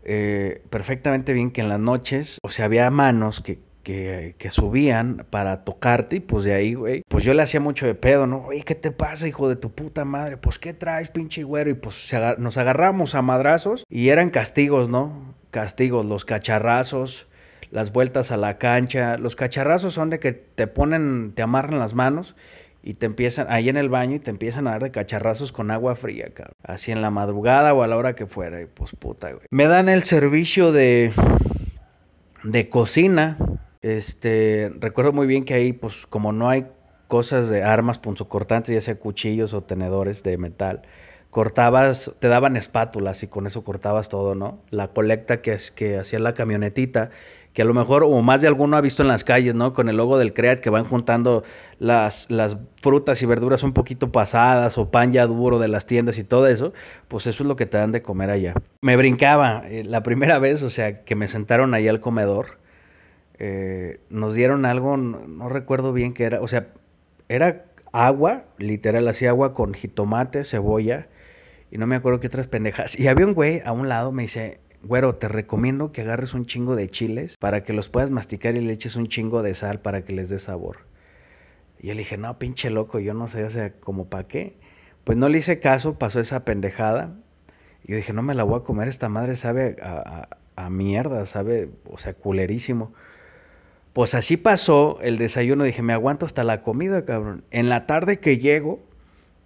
eh, 0.06 0.62
perfectamente 0.70 1.34
bien 1.34 1.52
que 1.52 1.62
en 1.62 1.70
las 1.70 1.80
noches, 1.80 2.40
o 2.44 2.50
sea, 2.50 2.66
había 2.66 2.90
manos 2.92 3.42
que, 3.42 3.60
que, 3.86 4.50
subían 4.50 5.26
para 5.30 5.64
tocarte 5.64 6.18
y 6.18 6.20
pues 6.20 6.44
de 6.44 6.54
ahí, 6.54 6.74
güey, 6.74 7.04
pues 7.08 7.24
yo 7.24 7.34
le 7.34 7.44
hacía 7.44 7.60
mucho 7.60 7.86
de 7.86 7.96
pedo, 7.96 8.26
¿no? 8.26 8.46
Oye, 8.46 8.64
¿qué 8.64 8.76
te 8.76 8.92
pasa, 8.92 9.28
hijo 9.28 9.48
de 9.48 9.56
tu 9.56 9.72
puta 9.72 10.06
madre? 10.06 10.38
Pues, 10.38 10.60
¿qué 10.60 10.74
traes, 10.74 11.10
pinche 11.10 11.44
güero? 11.44 11.70
Y 11.70 11.76
pues 11.76 12.14
nos 12.38 12.58
agarramos 12.58 13.16
a 13.16 13.22
madrazos 13.22 13.84
y 13.90 14.10
eran 14.10 14.30
castigos, 14.30 14.90
¿no? 14.90 15.36
Castigos, 15.52 16.06
los 16.06 16.26
cacharrazos, 16.26 17.28
las 17.72 17.92
vueltas 17.92 18.32
a 18.32 18.38
la 18.38 18.58
cancha. 18.58 19.18
Los 19.18 19.36
cacharrazos 19.36 19.94
son 19.94 20.10
de 20.10 20.20
que 20.20 20.34
te 20.34 20.68
ponen, 20.68 21.34
te 21.36 21.44
amarran 21.44 21.80
las 21.80 21.94
manos 21.94 22.36
y 22.86 22.94
te 22.94 23.06
empiezan, 23.06 23.48
ahí 23.50 23.68
en 23.68 23.76
el 23.76 23.90
baño 23.90 24.16
y 24.16 24.20
te 24.20 24.30
empiezan 24.30 24.68
a 24.68 24.72
dar 24.72 24.84
de 24.84 24.92
cacharrazos 24.92 25.52
con 25.52 25.72
agua 25.72 25.96
fría, 25.96 26.30
cabrón. 26.34 26.56
Así 26.64 26.94
en 26.94 27.02
la 27.02 27.10
madrugada 27.10 27.74
o 27.74 27.84
a 27.84 27.88
la 27.88 27.98
hora 27.98 28.16
que 28.16 28.26
fuera, 28.26 28.62
y 28.62 28.66
pues 28.66 28.92
puta, 28.98 29.32
güey. 29.32 29.46
Me 29.52 29.68
dan 29.68 29.90
el 29.90 30.04
servicio 30.04 30.72
de, 30.72 31.12
de 32.44 32.70
cocina 32.70 33.38
este, 33.86 34.72
recuerdo 34.80 35.14
muy 35.14 35.28
bien 35.28 35.46
que 35.46 35.54
ahí, 35.54 35.72
pues, 35.72 36.08
como 36.08 36.32
no 36.32 36.50
hay 36.50 36.66
cosas 37.06 37.50
de 37.50 37.62
armas 37.62 38.00
punzocortantes, 38.00 38.74
ya 38.74 38.82
sea 38.82 38.96
cuchillos 38.96 39.54
o 39.54 39.62
tenedores 39.62 40.24
de 40.24 40.40
metal, 40.40 40.82
cortabas, 41.30 42.12
te 42.18 42.28
daban 42.28 42.58
espátulas 42.58 43.22
y 43.22 43.28
con 43.28 43.46
eso 43.46 43.64
cortabas 43.64 44.10
todo, 44.10 44.34
¿no? 44.34 44.58
La 44.72 44.88
colecta 44.88 45.40
que, 45.44 45.54
es, 45.54 45.70
que 45.70 46.00
hacía 46.00 46.18
la 46.18 46.34
camionetita, 46.34 47.12
que 47.56 47.64
a 47.64 47.66
lo 47.66 47.74
mejor, 47.74 48.04
o 48.04 48.22
más 48.22 48.42
de 48.42 48.48
alguno 48.48 48.78
ha 48.78 48.82
visto 48.82 49.02
en 49.02 49.08
las 49.08 49.24
calles, 49.24 49.56
¿no? 49.56 49.74
Con 49.74 49.90
el 49.90 49.98
logo 49.98 50.20
del 50.20 50.34
CREAT 50.34 50.60
que 50.60 50.70
van 50.70 50.84
juntando 50.84 51.44
las, 51.80 52.30
las 52.30 52.58
frutas 52.76 53.24
y 53.24 53.26
verduras 53.26 53.64
un 53.64 53.74
poquito 53.74 54.12
pasadas 54.12 54.78
o 54.78 54.92
pan 54.92 55.12
ya 55.12 55.26
duro 55.26 55.58
de 55.58 55.68
las 55.68 55.88
tiendas 55.88 56.20
y 56.20 56.24
todo 56.24 56.46
eso, 56.46 56.74
pues 57.08 57.26
eso 57.26 57.42
es 57.42 57.48
lo 57.48 57.56
que 57.56 57.66
te 57.66 57.80
dan 57.80 57.92
de 57.92 58.04
comer 58.04 58.30
allá. 58.30 58.54
Me 58.82 58.96
brincaba 58.96 59.64
eh, 59.68 59.84
la 59.84 60.04
primera 60.04 60.38
vez, 60.38 60.62
o 60.62 60.70
sea, 60.70 61.04
que 61.04 61.16
me 61.16 61.28
sentaron 61.28 61.74
ahí 61.74 61.88
al 61.88 62.00
comedor 62.00 62.64
eh, 63.38 64.00
nos 64.10 64.34
dieron 64.34 64.66
algo, 64.66 64.96
no, 64.98 65.50
recuerdo 65.50 65.92
bien 65.92 66.14
qué 66.14 66.24
era, 66.24 66.42
o 66.42 66.48
sea, 66.48 66.68
era 67.28 67.66
agua, 67.92 68.46
literal, 68.58 69.08
así 69.08 69.26
agua 69.26 69.54
con 69.54 69.74
jitomate, 69.74 70.44
cebolla, 70.46 71.08
y 71.72 71.78
no 71.78 71.88
me 71.88 71.96
acuerdo 71.96 72.20
qué 72.20 72.28
otras 72.28 72.48
pendejas. 72.48 72.98
Y 72.98 73.08
había 73.08 73.26
un 73.26 73.34
güey 73.34 73.62
a 73.66 73.74
un 73.74 73.90
lado, 73.90 74.12
me 74.12 74.24
dice, 74.24 74.60
güero, 74.86 75.16
te 75.16 75.28
recomiendo 75.28 75.92
que 75.92 76.02
agarres 76.02 76.34
un 76.34 76.46
chingo 76.46 76.76
de 76.76 76.90
chiles 76.90 77.36
para 77.40 77.64
que 77.64 77.74
los 77.74 77.90
puedas 77.90 78.12
masticar 78.12 78.56
y 78.56 78.62
le 78.62 78.74
eches 78.74 78.96
un 78.96 79.08
chingo 79.08 79.42
de 79.42 79.56
sal 79.56 79.82
para 79.82 80.04
que 80.04 80.14
les 80.14 80.30
dé 80.30 80.40
sabor. 80.40 80.78
Y 81.80 81.88
yo 81.88 81.94
le 81.94 82.00
dije, 82.00 82.18
no, 82.18 82.38
pinche 82.40 82.70
loco, 82.70 83.00
yo 83.00 83.14
no 83.14 83.28
sé, 83.28 83.44
o 83.44 83.50
sea, 83.50 83.74
como 83.74 84.08
para 84.10 84.28
qué. 84.28 84.58
Pues 85.04 85.18
no 85.18 85.30
le 85.30 85.40
hice 85.40 85.60
caso, 85.60 86.00
pasó 86.00 86.20
esa 86.20 86.46
pendejada. 86.46 87.16
Y 87.84 87.92
yo 87.92 87.98
dije, 87.98 88.14
no 88.14 88.22
me 88.22 88.36
la 88.36 88.44
voy 88.44 88.60
a 88.60 88.64
comer, 88.64 88.88
esta 88.88 89.10
madre 89.10 89.36
sabe 89.36 89.76
a, 89.82 90.28
a, 90.56 90.66
a 90.66 90.70
mierda, 90.70 91.26
sabe, 91.26 91.70
o 91.90 91.98
sea, 91.98 92.14
culerísimo. 92.14 92.94
Pues 93.94 94.14
así 94.14 94.36
pasó 94.36 95.00
el 95.02 95.18
desayuno. 95.18 95.64
Dije, 95.64 95.82
me 95.82 95.94
aguanto 95.94 96.26
hasta 96.26 96.44
la 96.44 96.62
comida, 96.62 97.06
cabrón. 97.06 97.44
En 97.52 97.70
la 97.70 97.86
tarde 97.86 98.20
que 98.20 98.38
llego 98.40 98.84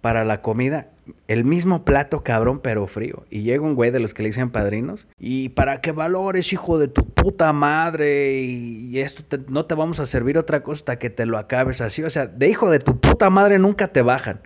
para 0.00 0.24
la 0.24 0.42
comida, 0.42 0.88
el 1.28 1.44
mismo 1.44 1.84
plato, 1.84 2.22
cabrón, 2.22 2.60
pero 2.60 2.86
frío. 2.86 3.24
Y 3.30 3.42
llega 3.42 3.62
un 3.62 3.74
güey 3.74 3.90
de 3.90 4.00
los 4.00 4.14
que 4.14 4.22
le 4.22 4.28
dicen 4.30 4.50
padrinos. 4.50 5.06
Y 5.18 5.50
para 5.50 5.80
que 5.80 5.92
valores, 5.92 6.52
hijo 6.52 6.78
de 6.78 6.88
tu 6.88 7.06
puta 7.08 7.52
madre. 7.52 8.40
Y, 8.40 8.98
esto 9.00 9.38
no 9.48 9.66
te 9.66 9.74
vamos 9.74 10.00
a 10.00 10.06
servir 10.06 10.38
otra 10.38 10.62
cosa 10.62 10.80
hasta 10.80 10.98
que 10.98 11.10
te 11.10 11.26
lo 11.26 11.38
acabes 11.38 11.80
así. 11.80 12.02
O 12.02 12.10
sea, 12.10 12.26
de 12.26 12.48
hijo 12.48 12.70
de 12.70 12.78
tu 12.78 13.00
puta 13.00 13.30
madre 13.30 13.58
nunca 13.58 13.88
te 13.88 14.02
bajan. 14.02 14.40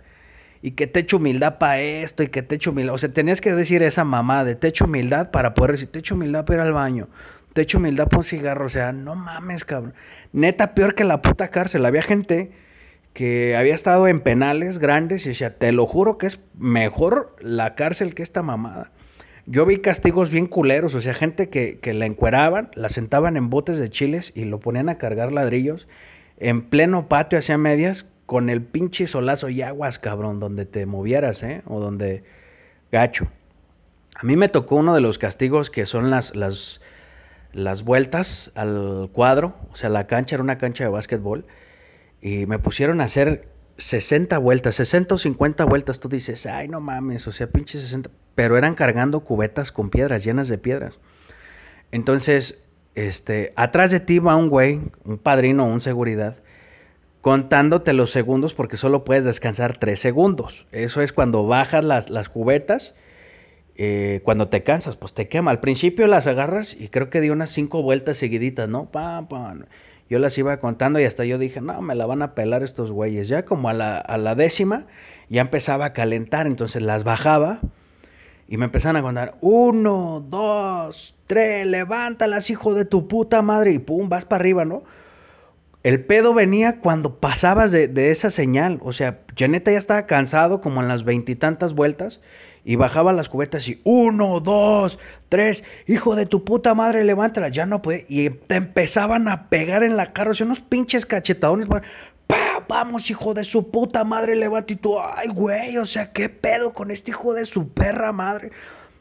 Y 0.61 0.71
que 0.71 0.87
te 0.87 1.01
echo 1.01 1.17
humildad 1.17 1.57
para 1.59 1.79
esto 1.79 2.23
y 2.23 2.27
que 2.27 2.41
te 2.41 2.55
echo 2.55 2.71
humildad. 2.71 2.95
O 2.95 2.97
sea, 2.97 3.13
tenías 3.13 3.41
que 3.41 3.53
decir 3.53 3.83
esa 3.83 4.03
mamá 4.03 4.43
de 4.43 4.55
te 4.55 4.67
echo 4.67 4.85
humildad 4.85 5.31
para 5.31 5.53
poder 5.53 5.71
decir, 5.71 5.91
te 5.91 5.99
echo 5.99 6.15
humildad 6.15 6.45
para 6.45 6.61
ir 6.61 6.67
al 6.67 6.73
baño 6.73 7.07
te 7.55 7.61
echo 7.61 7.77
humildad 7.77 8.09
por 8.09 8.17
un 8.17 8.23
cigarro. 8.25 8.65
O 8.65 8.69
sea, 8.69 8.91
no 8.91 9.15
mames, 9.15 9.63
cabrón. 9.63 9.93
Neta, 10.33 10.75
peor 10.75 10.93
que 10.93 11.05
la 11.05 11.21
puta 11.21 11.47
cárcel. 11.47 11.85
Había 11.85 12.01
gente 12.01 12.51
que 13.15 13.55
había 13.55 13.73
estado 13.73 14.07
en 14.07 14.19
penales 14.19 14.77
grandes 14.77 15.25
y 15.25 15.29
decía, 15.29 15.57
te 15.57 15.71
lo 15.71 15.87
juro 15.87 16.19
que 16.19 16.27
es 16.27 16.41
mejor 16.59 17.35
la 17.39 17.73
cárcel 17.73 18.13
que 18.13 18.21
esta 18.21 18.43
mamada. 18.43 18.91
Yo 19.47 19.65
vi 19.65 19.77
castigos 19.77 20.31
bien 20.31 20.47
culeros, 20.47 20.93
o 20.95 21.01
sea, 21.01 21.13
gente 21.13 21.49
que, 21.49 21.79
que 21.79 21.93
la 21.93 22.05
encueraban, 22.05 22.69
la 22.75 22.89
sentaban 22.89 23.37
en 23.37 23.49
botes 23.49 23.79
de 23.79 23.89
chiles 23.89 24.33
y 24.35 24.45
lo 24.45 24.59
ponían 24.59 24.89
a 24.89 24.97
cargar 24.97 25.31
ladrillos 25.31 25.87
en 26.37 26.61
pleno 26.61 27.07
patio 27.07 27.39
hacia 27.39 27.57
medias 27.57 28.05
con 28.25 28.49
el 28.49 28.61
pinche 28.61 29.07
solazo 29.07 29.49
y 29.49 29.61
aguas, 29.61 29.97
cabrón, 29.97 30.41
donde 30.41 30.65
te 30.65 30.85
movieras, 30.85 31.41
¿eh? 31.41 31.61
O 31.67 31.79
donde 31.79 32.23
gacho. 32.91 33.27
A 34.15 34.25
mí 34.25 34.35
me 34.35 34.49
tocó 34.49 34.75
uno 34.75 34.93
de 34.93 35.01
los 35.01 35.17
castigos 35.17 35.69
que 35.69 35.85
son 35.85 36.09
las, 36.09 36.35
las 36.35 36.81
las 37.55 37.83
vueltas 37.83 38.51
al 38.55 39.09
cuadro, 39.13 39.55
o 39.71 39.77
sea, 39.77 39.89
la 39.89 40.07
cancha 40.07 40.35
era 40.35 40.43
una 40.43 40.57
cancha 40.57 40.83
de 40.83 40.89
básquetbol, 40.89 41.45
y 42.21 42.45
me 42.45 42.59
pusieron 42.59 43.01
a 43.01 43.05
hacer 43.05 43.49
60 43.77 44.37
vueltas, 44.37 44.75
60 44.75 45.15
o 45.15 45.17
50 45.17 45.65
vueltas, 45.65 45.99
tú 45.99 46.09
dices, 46.09 46.45
ay, 46.45 46.67
no 46.67 46.79
mames, 46.79 47.27
o 47.27 47.31
sea, 47.31 47.47
pinche 47.47 47.79
60, 47.79 48.09
pero 48.35 48.57
eran 48.57 48.75
cargando 48.75 49.21
cubetas 49.21 49.71
con 49.71 49.89
piedras, 49.89 50.23
llenas 50.23 50.47
de 50.47 50.57
piedras. 50.57 50.99
Entonces, 51.91 52.63
este, 52.95 53.53
atrás 53.55 53.91
de 53.91 53.99
ti 53.99 54.19
va 54.19 54.35
un 54.35 54.49
güey, 54.49 54.81
un 55.03 55.17
padrino, 55.17 55.65
un 55.65 55.81
seguridad, 55.81 56.37
contándote 57.21 57.93
los 57.93 58.11
segundos 58.11 58.53
porque 58.53 58.77
solo 58.77 59.03
puedes 59.03 59.25
descansar 59.25 59.77
3 59.77 59.99
segundos. 59.99 60.67
Eso 60.71 61.01
es 61.01 61.11
cuando 61.11 61.45
bajas 61.47 61.83
las, 61.83 62.09
las 62.09 62.29
cubetas 62.29 62.93
eh, 63.77 64.21
cuando 64.23 64.47
te 64.47 64.63
cansas, 64.63 64.95
pues 64.95 65.13
te 65.13 65.27
quema. 65.27 65.51
Al 65.51 65.59
principio 65.59 66.07
las 66.07 66.27
agarras 66.27 66.73
y 66.73 66.87
creo 66.87 67.09
que 67.09 67.19
di 67.21 67.29
unas 67.29 67.49
cinco 67.49 67.81
vueltas 67.81 68.17
seguiditas, 68.17 68.69
¿no? 68.69 68.89
Pam, 68.89 69.27
pam. 69.27 69.65
Yo 70.09 70.19
las 70.19 70.37
iba 70.37 70.57
contando 70.57 70.99
y 70.99 71.05
hasta 71.05 71.25
yo 71.25 71.37
dije, 71.37 71.61
no, 71.61 71.81
me 71.81 71.95
la 71.95 72.05
van 72.05 72.21
a 72.21 72.35
pelar 72.35 72.61
estos 72.63 72.91
güeyes. 72.91 73.27
Ya 73.27 73.45
como 73.45 73.69
a 73.69 73.73
la, 73.73 73.97
a 73.97 74.17
la 74.17 74.35
décima 74.35 74.85
ya 75.29 75.41
empezaba 75.41 75.85
a 75.85 75.93
calentar, 75.93 76.45
entonces 76.45 76.81
las 76.81 77.03
bajaba 77.03 77.59
y 78.47 78.57
me 78.57 78.65
empezaron 78.65 78.97
a 78.97 79.01
contar, 79.01 79.35
uno, 79.41 80.23
dos, 80.29 81.15
tres, 81.25 81.65
levántalas, 81.65 82.51
hijo 82.51 82.75
de 82.75 82.85
tu 82.85 83.07
puta 83.07 83.41
madre, 83.41 83.71
y 83.71 83.79
pum, 83.79 84.07
vas 84.07 84.25
para 84.25 84.41
arriba, 84.41 84.65
¿no? 84.65 84.83
El 85.81 86.03
pedo 86.03 86.33
venía 86.33 86.79
cuando 86.79 87.19
pasabas 87.19 87.71
de, 87.71 87.87
de 87.87 88.11
esa 88.11 88.29
señal. 88.29 88.79
O 88.83 88.93
sea, 88.93 89.21
Janeta 89.35 89.71
ya 89.71 89.77
estaba 89.77 90.05
cansado, 90.05 90.61
como 90.61 90.81
en 90.81 90.87
las 90.87 91.03
veintitantas 91.03 91.73
vueltas, 91.73 92.21
y 92.65 92.75
bajaba 92.77 93.13
las 93.13 93.29
cubetas 93.29 93.67
y 93.67 93.79
uno, 93.83 94.39
dos, 94.39 94.97
tres, 95.29 95.63
hijo 95.85 96.15
de 96.15 96.25
tu 96.25 96.43
puta 96.43 96.73
madre, 96.73 97.03
levántala, 97.03 97.49
ya 97.49 97.67
no 97.67 97.83
puede. 97.83 98.05
Y 98.09 98.31
te 98.31 98.55
empezaban 98.55 99.27
a 99.27 99.49
pegar 99.49 99.83
en 99.83 99.95
la 99.95 100.07
cara, 100.13 100.31
o 100.31 100.33
sea, 100.33 100.47
unos 100.47 100.61
pinches 100.61 101.05
cachetadones. 101.05 101.67
Vamos, 102.67 103.11
hijo 103.11 103.35
de 103.35 103.43
su 103.43 103.69
puta 103.69 104.03
madre, 104.03 104.35
levanta. 104.35 104.73
Y 104.73 104.77
tú, 104.77 104.99
ay, 104.99 105.27
güey, 105.27 105.77
o 105.77 105.85
sea, 105.85 106.11
¿qué 106.11 106.27
pedo 106.27 106.73
con 106.73 106.89
este 106.89 107.11
hijo 107.11 107.35
de 107.35 107.45
su 107.45 107.69
perra 107.69 108.11
madre? 108.11 108.51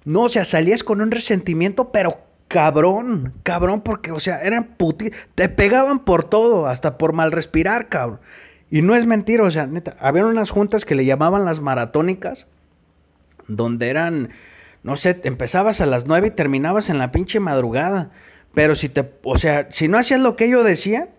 No, 0.04 0.24
o 0.24 0.28
sea, 0.28 0.44
salías 0.44 0.84
con 0.84 1.00
un 1.00 1.10
resentimiento, 1.10 1.90
pero 1.90 2.18
cabrón, 2.48 3.32
cabrón, 3.42 3.80
porque, 3.80 4.12
o 4.12 4.20
sea, 4.20 4.42
eran. 4.42 4.76
Te 5.34 5.48
pegaban 5.48 6.00
por 6.00 6.24
todo, 6.24 6.66
hasta 6.66 6.98
por 6.98 7.14
mal 7.14 7.32
respirar, 7.32 7.88
cabrón. 7.88 8.20
Y 8.70 8.82
no 8.82 8.94
es 8.94 9.06
mentira, 9.06 9.44
o 9.44 9.50
sea, 9.50 9.66
neta, 9.66 9.96
había 10.00 10.26
unas 10.26 10.50
juntas 10.50 10.84
que 10.84 10.94
le 10.94 11.06
llamaban 11.06 11.46
las 11.46 11.60
maratónicas 11.60 12.46
donde 13.48 13.88
eran, 13.88 14.30
no 14.82 14.96
sé, 14.96 15.20
empezabas 15.24 15.80
a 15.80 15.86
las 15.86 16.06
nueve 16.06 16.28
y 16.28 16.30
terminabas 16.30 16.90
en 16.90 16.98
la 16.98 17.10
pinche 17.10 17.40
madrugada. 17.40 18.10
Pero 18.54 18.74
si 18.74 18.88
te, 18.88 19.10
o 19.24 19.38
sea, 19.38 19.68
si 19.70 19.88
no 19.88 19.98
hacías 19.98 20.20
lo 20.20 20.36
que 20.36 20.46
ellos 20.46 20.64
decían, 20.64 21.10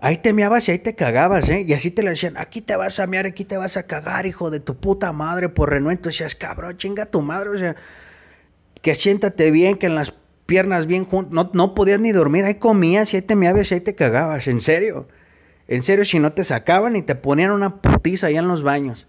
ahí 0.00 0.18
te 0.18 0.32
meabas 0.32 0.68
y 0.68 0.72
ahí 0.72 0.78
te 0.78 0.94
cagabas, 0.94 1.48
¿eh? 1.48 1.62
Y 1.66 1.72
así 1.72 1.90
te 1.90 2.02
lo 2.02 2.10
decían, 2.10 2.36
aquí 2.36 2.60
te 2.60 2.76
vas 2.76 3.00
a 3.00 3.06
mear, 3.06 3.26
aquí 3.26 3.44
te 3.44 3.56
vas 3.56 3.76
a 3.76 3.86
cagar, 3.86 4.26
hijo 4.26 4.50
de 4.50 4.60
tu 4.60 4.76
puta 4.76 5.12
madre, 5.12 5.48
por 5.48 5.70
renuento. 5.70 6.08
Decías, 6.08 6.34
cabrón, 6.34 6.76
chinga 6.76 7.06
tu 7.06 7.20
madre, 7.20 7.50
o 7.50 7.58
sea, 7.58 7.76
que 8.82 8.94
siéntate 8.94 9.50
bien, 9.50 9.76
que 9.76 9.86
en 9.86 9.94
las 9.94 10.14
piernas 10.46 10.86
bien 10.86 11.04
juntas, 11.04 11.32
no, 11.32 11.50
no 11.52 11.74
podías 11.74 12.00
ni 12.00 12.12
dormir, 12.12 12.44
ahí 12.44 12.54
comías 12.54 13.12
y 13.12 13.16
ahí 13.16 13.22
te 13.22 13.36
meabas 13.36 13.70
y 13.70 13.74
ahí 13.74 13.80
te 13.80 13.94
cagabas, 13.94 14.48
en 14.48 14.60
serio. 14.60 15.08
En 15.68 15.82
serio, 15.82 16.04
si 16.04 16.18
no 16.18 16.32
te 16.32 16.42
sacaban 16.42 16.96
y 16.96 17.02
te 17.02 17.14
ponían 17.14 17.52
una 17.52 17.80
putiza 17.80 18.26
allá 18.26 18.40
en 18.40 18.48
los 18.48 18.62
baños. 18.62 19.06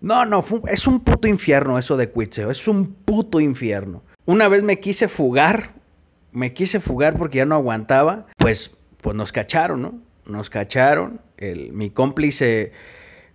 No, 0.00 0.24
no, 0.24 0.44
es 0.68 0.86
un 0.86 1.00
puto 1.00 1.28
infierno 1.28 1.78
eso 1.78 1.96
de 1.96 2.08
Cuitzeo, 2.08 2.50
es 2.50 2.66
un 2.66 2.86
puto 2.86 3.40
infierno. 3.40 4.02
Una 4.24 4.48
vez 4.48 4.62
me 4.62 4.80
quise 4.80 5.08
fugar, 5.08 5.74
me 6.32 6.54
quise 6.54 6.80
fugar 6.80 7.16
porque 7.18 7.38
ya 7.38 7.46
no 7.46 7.54
aguantaba, 7.54 8.26
pues, 8.38 8.76
pues 9.00 9.14
nos 9.14 9.32
cacharon, 9.32 9.82
¿no? 9.82 9.94
Nos 10.26 10.48
cacharon, 10.48 11.20
el, 11.36 11.72
mi 11.72 11.90
cómplice 11.90 12.72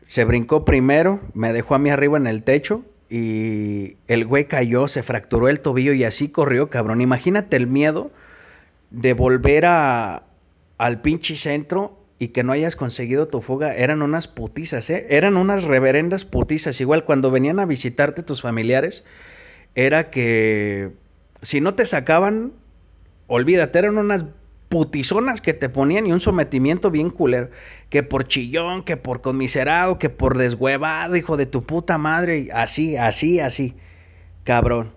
se 0.07 0.25
brincó 0.25 0.65
primero, 0.65 1.19
me 1.34 1.53
dejó 1.53 1.75
a 1.75 1.79
mí 1.79 1.89
arriba 1.89 2.17
en 2.17 2.27
el 2.27 2.43
techo 2.43 2.84
y 3.10 3.98
el 4.07 4.25
güey 4.25 4.48
cayó, 4.48 4.88
se 4.88 5.03
fracturó 5.03 5.50
el 5.50 5.60
tobillo 5.60 5.93
y 5.93 6.03
así 6.03 6.29
corrió, 6.29 6.69
cabrón. 6.69 7.01
Imagínate 7.01 7.57
el 7.57 7.67
miedo 7.67 8.12
de 8.89 9.13
volver 9.13 9.65
a, 9.65 10.24
al 10.77 11.01
pinche 11.01 11.36
centro 11.36 12.00
y 12.17 12.29
que 12.29 12.43
no 12.43 12.53
hayas 12.53 12.75
conseguido 12.75 13.27
tu 13.27 13.41
fuga 13.41 13.75
eran 13.75 14.01
unas 14.01 14.27
putizas, 14.27 14.89
¿eh? 14.89 15.05
Eran 15.10 15.36
unas 15.38 15.63
reverendas 15.63 16.25
putizas. 16.25 16.79
Igual 16.79 17.03
cuando 17.03 17.31
venían 17.31 17.60
a 17.60 17.65
visitarte 17.65 18.24
tus 18.24 18.41
familiares, 18.41 19.03
era 19.75 20.10
que 20.10 20.91
si 21.41 21.60
no 21.60 21.75
te 21.75 21.86
sacaban, 21.86 22.53
olvídate, 23.27 23.79
eran 23.79 23.98
unas 23.98 24.25
putizonas 24.69 25.41
que 25.41 25.53
te 25.53 25.69
ponían 25.69 26.07
y 26.07 26.12
un 26.12 26.19
sometimiento 26.19 26.89
bien 26.89 27.10
culero. 27.10 27.50
Que 27.89 28.01
por 28.01 28.27
chillón, 28.27 28.84
que 28.84 28.98
por 28.98 29.22
conmiserado, 29.22 30.00
que 30.00 30.10
por 30.10 30.38
deshuevado, 30.38 31.15
hijo 31.15 31.38
de 31.38 31.45
tu 31.45 31.63
puta 31.63 31.98
madre. 31.98 32.50
Así, 32.53 32.95
así, 32.95 33.39
así. 33.39 33.75
Cabrón. 34.43 34.91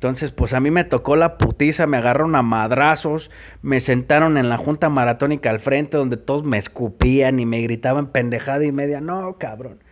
Entonces, 0.00 0.32
pues 0.32 0.54
a 0.54 0.60
mí 0.60 0.70
me 0.70 0.84
tocó 0.84 1.14
la 1.14 1.36
putiza, 1.36 1.86
me 1.86 1.98
agarraron 1.98 2.34
a 2.34 2.40
madrazos, 2.40 3.30
me 3.60 3.80
sentaron 3.80 4.38
en 4.38 4.48
la 4.48 4.56
junta 4.56 4.88
maratónica 4.88 5.50
al 5.50 5.60
frente 5.60 5.98
donde 5.98 6.16
todos 6.16 6.42
me 6.42 6.56
escupían 6.56 7.38
y 7.38 7.44
me 7.44 7.60
gritaban 7.60 8.10
pendejada 8.10 8.64
y 8.64 8.72
media. 8.72 9.02
No, 9.02 9.36
cabrón. 9.36 9.84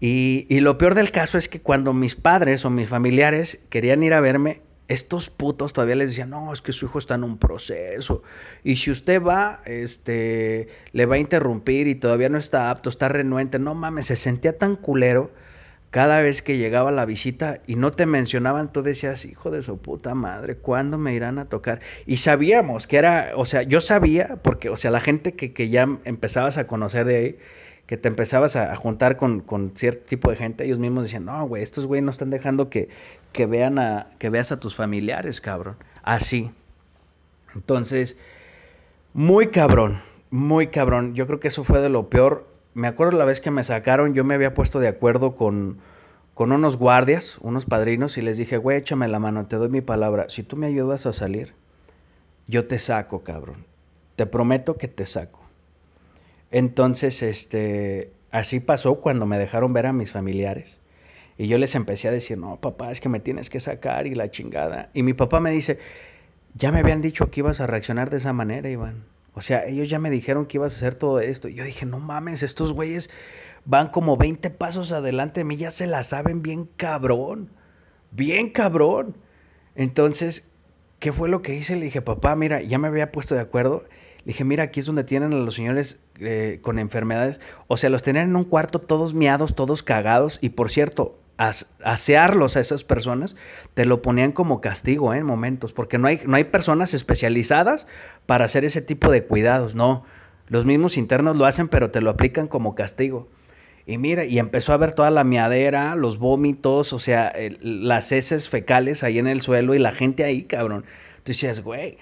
Y, 0.00 0.46
y, 0.48 0.60
lo 0.60 0.78
peor 0.78 0.94
del 0.94 1.10
caso 1.10 1.36
es 1.36 1.50
que 1.50 1.60
cuando 1.60 1.92
mis 1.92 2.14
padres 2.16 2.64
o 2.64 2.70
mis 2.70 2.88
familiares 2.88 3.62
querían 3.68 4.02
ir 4.02 4.14
a 4.14 4.22
verme, 4.22 4.62
estos 4.88 5.28
putos 5.28 5.74
todavía 5.74 5.96
les 5.96 6.08
decían, 6.08 6.30
no, 6.30 6.50
es 6.54 6.62
que 6.62 6.72
su 6.72 6.86
hijo 6.86 6.98
está 6.98 7.16
en 7.16 7.24
un 7.24 7.36
proceso. 7.36 8.22
Y 8.64 8.76
si 8.76 8.90
usted 8.90 9.22
va, 9.22 9.60
este, 9.66 10.68
le 10.92 11.04
va 11.04 11.16
a 11.16 11.18
interrumpir 11.18 11.88
y 11.88 11.94
todavía 11.94 12.30
no 12.30 12.38
está 12.38 12.70
apto, 12.70 12.88
está 12.88 13.10
renuente. 13.10 13.58
No 13.58 13.74
mames, 13.74 14.06
se 14.06 14.16
sentía 14.16 14.56
tan 14.56 14.76
culero 14.76 15.30
cada 15.96 16.20
vez 16.20 16.42
que 16.42 16.58
llegaba 16.58 16.92
la 16.92 17.06
visita 17.06 17.60
y 17.66 17.76
no 17.76 17.90
te 17.90 18.04
mencionaban, 18.04 18.70
tú 18.70 18.82
decías, 18.82 19.24
hijo 19.24 19.50
de 19.50 19.62
su 19.62 19.78
puta 19.78 20.14
madre, 20.14 20.56
¿cuándo 20.56 20.98
me 20.98 21.14
irán 21.14 21.38
a 21.38 21.46
tocar? 21.46 21.80
Y 22.04 22.18
sabíamos 22.18 22.86
que 22.86 22.98
era, 22.98 23.32
o 23.34 23.46
sea, 23.46 23.62
yo 23.62 23.80
sabía, 23.80 24.36
porque, 24.42 24.68
o 24.68 24.76
sea, 24.76 24.90
la 24.90 25.00
gente 25.00 25.32
que, 25.32 25.54
que 25.54 25.70
ya 25.70 25.88
empezabas 26.04 26.58
a 26.58 26.66
conocer 26.66 27.06
de 27.06 27.16
ahí, 27.16 27.38
que 27.86 27.96
te 27.96 28.08
empezabas 28.08 28.56
a, 28.56 28.76
juntar 28.76 29.16
con, 29.16 29.40
con, 29.40 29.72
cierto 29.74 30.04
tipo 30.04 30.30
de 30.30 30.36
gente, 30.36 30.66
ellos 30.66 30.78
mismos 30.78 31.04
decían, 31.04 31.24
no, 31.24 31.48
güey, 31.48 31.62
estos 31.62 31.86
güey 31.86 32.02
no 32.02 32.10
están 32.10 32.28
dejando 32.28 32.68
que, 32.68 32.90
que, 33.32 33.46
vean 33.46 33.78
a, 33.78 34.08
que 34.18 34.28
veas 34.28 34.52
a 34.52 34.60
tus 34.60 34.74
familiares, 34.74 35.40
cabrón. 35.40 35.76
Así. 36.02 36.50
Entonces, 37.54 38.18
muy 39.14 39.46
cabrón, 39.46 40.02
muy 40.28 40.66
cabrón. 40.66 41.14
Yo 41.14 41.26
creo 41.26 41.40
que 41.40 41.48
eso 41.48 41.64
fue 41.64 41.80
de 41.80 41.88
lo 41.88 42.10
peor 42.10 42.46
me 42.76 42.88
acuerdo 42.88 43.16
la 43.16 43.24
vez 43.24 43.40
que 43.40 43.50
me 43.50 43.64
sacaron, 43.64 44.12
yo 44.12 44.22
me 44.22 44.34
había 44.34 44.52
puesto 44.52 44.80
de 44.80 44.88
acuerdo 44.88 45.34
con, 45.34 45.78
con 46.34 46.52
unos 46.52 46.76
guardias, 46.76 47.38
unos 47.40 47.64
padrinos, 47.64 48.18
y 48.18 48.20
les 48.20 48.36
dije, 48.36 48.58
güey, 48.58 48.76
échame 48.76 49.08
la 49.08 49.18
mano, 49.18 49.46
te 49.46 49.56
doy 49.56 49.70
mi 49.70 49.80
palabra. 49.80 50.28
Si 50.28 50.42
tú 50.42 50.56
me 50.56 50.66
ayudas 50.66 51.06
a 51.06 51.14
salir, 51.14 51.54
yo 52.46 52.66
te 52.66 52.78
saco, 52.78 53.24
cabrón. 53.24 53.64
Te 54.14 54.26
prometo 54.26 54.76
que 54.76 54.88
te 54.88 55.06
saco. 55.06 55.40
Entonces, 56.50 57.22
este, 57.22 58.12
así 58.30 58.60
pasó 58.60 58.96
cuando 58.96 59.24
me 59.24 59.38
dejaron 59.38 59.72
ver 59.72 59.86
a 59.86 59.94
mis 59.94 60.12
familiares. 60.12 60.78
Y 61.38 61.48
yo 61.48 61.56
les 61.56 61.74
empecé 61.76 62.08
a 62.08 62.12
decir, 62.12 62.36
no, 62.36 62.56
papá, 62.56 62.92
es 62.92 63.00
que 63.00 63.08
me 63.08 63.20
tienes 63.20 63.48
que 63.48 63.58
sacar 63.58 64.06
y 64.06 64.14
la 64.14 64.30
chingada. 64.30 64.90
Y 64.92 65.02
mi 65.02 65.14
papá 65.14 65.40
me 65.40 65.50
dice, 65.50 65.78
ya 66.52 66.70
me 66.72 66.80
habían 66.80 67.00
dicho 67.00 67.30
que 67.30 67.40
ibas 67.40 67.62
a 67.62 67.66
reaccionar 67.66 68.10
de 68.10 68.18
esa 68.18 68.34
manera, 68.34 68.68
Iván. 68.68 69.15
O 69.36 69.42
sea, 69.42 69.66
ellos 69.66 69.90
ya 69.90 69.98
me 69.98 70.08
dijeron 70.08 70.46
que 70.46 70.56
ibas 70.56 70.72
a 70.72 70.76
hacer 70.76 70.94
todo 70.94 71.20
esto. 71.20 71.48
Yo 71.48 71.62
dije, 71.62 71.84
no 71.84 72.00
mames, 72.00 72.42
estos 72.42 72.72
güeyes 72.72 73.10
van 73.66 73.88
como 73.88 74.16
20 74.16 74.48
pasos 74.48 74.92
adelante 74.92 75.40
de 75.40 75.44
mí, 75.44 75.58
ya 75.58 75.70
se 75.70 75.86
la 75.86 76.02
saben 76.04 76.40
bien 76.40 76.64
cabrón. 76.64 77.50
Bien 78.12 78.48
cabrón. 78.48 79.14
Entonces, 79.74 80.48
¿qué 81.00 81.12
fue 81.12 81.28
lo 81.28 81.42
que 81.42 81.54
hice? 81.54 81.76
Le 81.76 81.84
dije, 81.84 82.00
papá, 82.00 82.34
mira, 82.34 82.62
ya 82.62 82.78
me 82.78 82.88
había 82.88 83.12
puesto 83.12 83.34
de 83.34 83.42
acuerdo. 83.42 83.84
Le 84.20 84.32
dije, 84.32 84.44
mira, 84.44 84.64
aquí 84.64 84.80
es 84.80 84.86
donde 84.86 85.04
tienen 85.04 85.34
a 85.34 85.36
los 85.36 85.54
señores 85.54 86.00
eh, 86.18 86.60
con 86.62 86.78
enfermedades. 86.78 87.38
O 87.66 87.76
sea, 87.76 87.90
los 87.90 88.02
tenían 88.02 88.30
en 88.30 88.36
un 88.36 88.44
cuarto 88.44 88.80
todos 88.80 89.12
miados, 89.12 89.54
todos 89.54 89.82
cagados. 89.82 90.38
Y 90.40 90.48
por 90.48 90.70
cierto, 90.70 91.18
asearlos 91.36 92.56
a 92.56 92.60
esas 92.60 92.84
personas, 92.84 93.36
te 93.74 93.84
lo 93.84 94.02
ponían 94.02 94.32
como 94.32 94.60
castigo 94.60 95.12
¿eh? 95.12 95.18
en 95.18 95.26
momentos, 95.26 95.72
porque 95.72 95.98
no 95.98 96.08
hay, 96.08 96.20
no 96.26 96.36
hay 96.36 96.44
personas 96.44 96.94
especializadas 96.94 97.86
para 98.26 98.46
hacer 98.46 98.64
ese 98.64 98.82
tipo 98.82 99.10
de 99.10 99.24
cuidados, 99.24 99.74
no. 99.74 100.04
Los 100.48 100.64
mismos 100.64 100.96
internos 100.96 101.36
lo 101.36 101.44
hacen, 101.44 101.68
pero 101.68 101.90
te 101.90 102.00
lo 102.00 102.10
aplican 102.10 102.46
como 102.48 102.74
castigo. 102.74 103.28
Y 103.86 103.98
mira, 103.98 104.24
y 104.24 104.38
empezó 104.38 104.72
a 104.72 104.76
ver 104.76 104.94
toda 104.94 105.10
la 105.10 105.24
miadera, 105.24 105.94
los 105.94 106.18
vómitos, 106.18 106.92
o 106.92 106.98
sea, 106.98 107.32
las 107.60 108.10
heces 108.10 108.48
fecales 108.48 109.04
ahí 109.04 109.18
en 109.18 109.28
el 109.28 109.40
suelo 109.40 109.74
y 109.74 109.78
la 109.78 109.92
gente 109.92 110.24
ahí, 110.24 110.42
cabrón. 110.42 110.84
Tú 111.22 111.32
decías, 111.32 111.60
güey, 111.62 111.98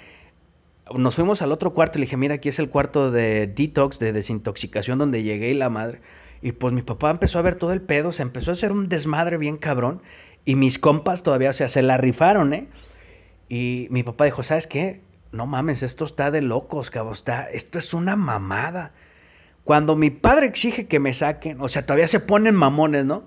nos 0.97 1.15
fuimos 1.15 1.43
al 1.43 1.53
otro 1.53 1.75
cuarto 1.75 1.99
y 1.99 2.01
le 2.01 2.07
dije, 2.07 2.17
mira, 2.17 2.37
aquí 2.37 2.49
es 2.49 2.59
el 2.59 2.71
cuarto 2.71 3.11
de 3.11 3.47
detox, 3.47 3.99
de 3.99 4.13
desintoxicación, 4.13 4.99
donde 4.99 5.23
llegué 5.23 5.51
y 5.51 5.55
la 5.55 5.69
madre. 5.69 6.01
Y 6.45 6.53
pues 6.53 6.75
mi 6.75 6.83
papá 6.83 7.09
empezó 7.09 7.39
a 7.39 7.43
ver 7.43 7.55
todo 7.55 7.73
el 7.73 7.81
pedo, 7.81 8.13
se 8.13 8.21
empezó 8.21 8.51
a 8.51 8.53
hacer 8.53 8.71
un 8.71 8.91
desmadre 8.91 9.39
bien 9.39 9.57
cabrón. 9.57 10.03
Y 10.45 10.57
mis 10.57 10.79
compas 10.79 11.23
todavía, 11.23 11.49
o 11.49 11.53
sea, 11.55 11.71
se 11.71 11.81
la 11.81 11.97
rifaron, 11.97 12.53
¿eh? 12.53 12.69
Y 13.49 13.87
mi 13.89 14.03
papá 14.03 14.27
dijo, 14.27 14.43
¿sabes 14.43 14.67
qué? 14.67 15.01
No 15.33 15.47
mames, 15.47 15.83
esto 15.83 16.05
está 16.05 16.31
de 16.31 16.43
locos, 16.43 16.91
cabrón. 16.91 17.15
Está, 17.15 17.49
esto 17.49 17.79
es 17.79 17.95
una 17.95 18.15
mamada. 18.15 18.93
Cuando 19.65 19.97
mi 19.97 20.11
padre 20.11 20.45
exige 20.45 20.87
que 20.87 21.01
me 21.01 21.15
saquen, 21.15 21.63
o 21.63 21.69
sea, 21.69 21.87
todavía 21.87 22.09
se 22.09 22.21
ponen 22.21 22.55
mamones, 22.55 23.07
¿no? 23.07 23.25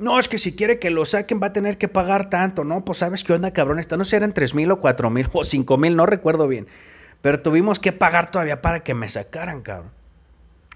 No, 0.00 0.18
es 0.18 0.28
que 0.28 0.38
si 0.38 0.56
quiere 0.56 0.80
que 0.80 0.90
lo 0.90 1.04
saquen 1.04 1.40
va 1.40 1.46
a 1.46 1.52
tener 1.52 1.78
que 1.78 1.86
pagar 1.86 2.28
tanto, 2.28 2.64
¿no? 2.64 2.84
Pues 2.84 2.98
sabes 2.98 3.22
qué 3.22 3.34
onda, 3.34 3.52
cabrón. 3.52 3.78
Esto 3.78 3.96
no 3.96 4.02
sé, 4.02 4.16
eran 4.16 4.34
tres 4.34 4.52
mil 4.52 4.72
o 4.72 4.80
cuatro 4.80 5.10
mil 5.10 5.28
o 5.32 5.44
cinco 5.44 5.76
mil, 5.76 5.94
no 5.94 6.06
recuerdo 6.06 6.48
bien. 6.48 6.66
Pero 7.22 7.40
tuvimos 7.40 7.78
que 7.78 7.92
pagar 7.92 8.32
todavía 8.32 8.60
para 8.62 8.82
que 8.82 8.94
me 8.94 9.08
sacaran, 9.08 9.62
cabrón. 9.62 9.92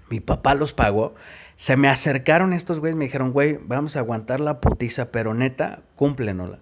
Mi 0.09 0.21
papá 0.21 0.53
los 0.53 0.71
pagó 0.71 1.15
se 1.55 1.77
me 1.77 1.87
acercaron 1.87 2.53
estos 2.53 2.79
güeyes, 2.79 2.95
me 2.95 3.05
dijeron, 3.05 3.31
güey, 3.31 3.59
vamos 3.61 3.95
a 3.95 3.99
aguantar 3.99 4.39
la 4.39 4.59
putiza, 4.59 5.11
pero 5.11 5.33
neta, 5.33 5.81
cúmplenosla. 5.95 6.59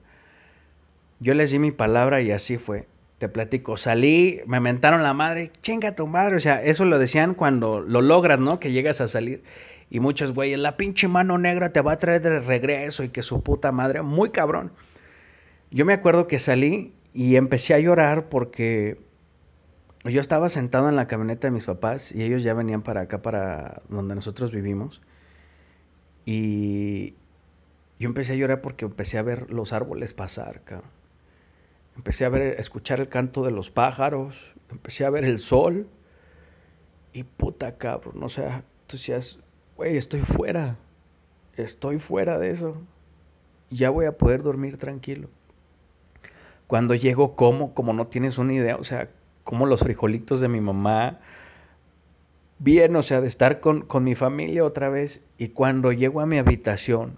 Yo 1.19 1.33
les 1.33 1.51
di 1.51 1.59
mi 1.59 1.71
palabra 1.71 2.21
y 2.21 2.31
así 2.31 2.57
fue. 2.57 2.87
te 3.17 3.29
platico, 3.29 3.77
salí, 3.77 4.41
me 4.47 4.59
mentaron 4.59 5.03
la 5.03 5.13
madre, 5.13 5.51
chinga 5.61 5.95
tu 5.95 6.07
madre, 6.07 6.35
o 6.35 6.39
sea, 6.39 6.63
eso 6.63 6.85
lo 6.85 6.97
decían 6.97 7.35
cuando 7.35 7.79
lo 7.79 8.01
logras, 8.01 8.39
¿no? 8.39 8.59
Que 8.59 8.71
llegas 8.71 8.99
a 8.99 9.07
salir. 9.07 9.43
Y 9.91 9.99
muchos 9.99 10.33
güeyes, 10.33 10.57
la 10.57 10.75
pinche 10.77 11.07
mano 11.07 11.37
negra 11.37 11.71
te 11.71 11.81
va 11.81 11.91
a 11.91 11.97
traer 11.99 12.21
de 12.21 12.39
regreso 12.39 13.03
y 13.03 13.09
que 13.09 13.21
su 13.21 13.43
puta 13.43 13.71
madre, 13.71 14.01
muy 14.01 14.31
cabrón. 14.31 14.71
Yo 15.69 15.85
me 15.85 15.93
acuerdo 15.93 16.27
que 16.27 16.39
salí 16.39 16.93
y 17.13 17.35
empecé 17.35 17.75
a 17.75 17.79
llorar 17.79 18.27
porque 18.29 18.97
yo 20.03 20.21
estaba 20.21 20.49
sentado 20.49 20.89
en 20.89 20.95
la 20.95 21.07
camioneta 21.07 21.47
de 21.47 21.51
mis 21.51 21.65
papás 21.65 22.11
y 22.11 22.23
ellos 22.23 22.43
ya 22.43 22.53
venían 22.53 22.81
para 22.81 23.01
acá, 23.01 23.21
para 23.21 23.81
donde 23.89 24.15
nosotros 24.15 24.51
vivimos. 24.51 25.01
Y 26.25 27.15
yo 27.99 28.07
empecé 28.07 28.33
a 28.33 28.35
llorar 28.35 28.61
porque 28.61 28.85
empecé 28.85 29.17
a 29.17 29.23
ver 29.23 29.51
los 29.51 29.73
árboles 29.73 30.13
pasar, 30.13 30.61
cabrón 30.63 31.01
empecé 31.95 32.25
a 32.25 32.29
ver, 32.29 32.59
escuchar 32.59 32.99
el 32.99 33.09
canto 33.09 33.43
de 33.43 33.51
los 33.51 33.69
pájaros, 33.69 34.53
empecé 34.69 35.05
a 35.05 35.09
ver 35.09 35.25
el 35.25 35.39
sol. 35.39 35.87
Y 37.13 37.23
puta 37.23 37.77
cabrón, 37.77 38.23
o 38.23 38.29
sea, 38.29 38.63
tú 38.87 38.95
decías, 38.95 39.39
güey, 39.75 39.97
estoy 39.97 40.21
fuera, 40.21 40.77
estoy 41.57 41.99
fuera 41.99 42.39
de 42.39 42.51
eso. 42.51 42.77
Ya 43.69 43.89
voy 43.89 44.05
a 44.05 44.17
poder 44.17 44.43
dormir 44.43 44.77
tranquilo. 44.77 45.29
Cuando 46.67 46.95
llego, 46.95 47.35
como, 47.35 47.73
como 47.73 47.91
no 47.91 48.07
tienes 48.07 48.37
una 48.37 48.53
idea, 48.53 48.77
o 48.77 48.83
sea, 48.85 49.09
como 49.43 49.65
los 49.65 49.81
frijolitos 49.81 50.41
de 50.41 50.47
mi 50.47 50.61
mamá, 50.61 51.19
bien, 52.59 52.95
o 52.95 53.01
sea, 53.01 53.21
de 53.21 53.27
estar 53.27 53.59
con, 53.59 53.81
con 53.81 54.03
mi 54.03 54.15
familia 54.15 54.63
otra 54.63 54.89
vez. 54.89 55.21
Y 55.37 55.49
cuando 55.49 55.91
llego 55.91 56.21
a 56.21 56.25
mi 56.25 56.37
habitación, 56.37 57.17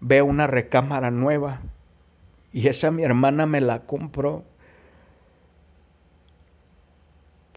veo 0.00 0.24
una 0.24 0.46
recámara 0.46 1.10
nueva 1.10 1.60
y 2.56 2.68
esa 2.68 2.90
mi 2.90 3.02
hermana 3.02 3.44
me 3.44 3.60
la 3.60 3.80
compró. 3.80 4.42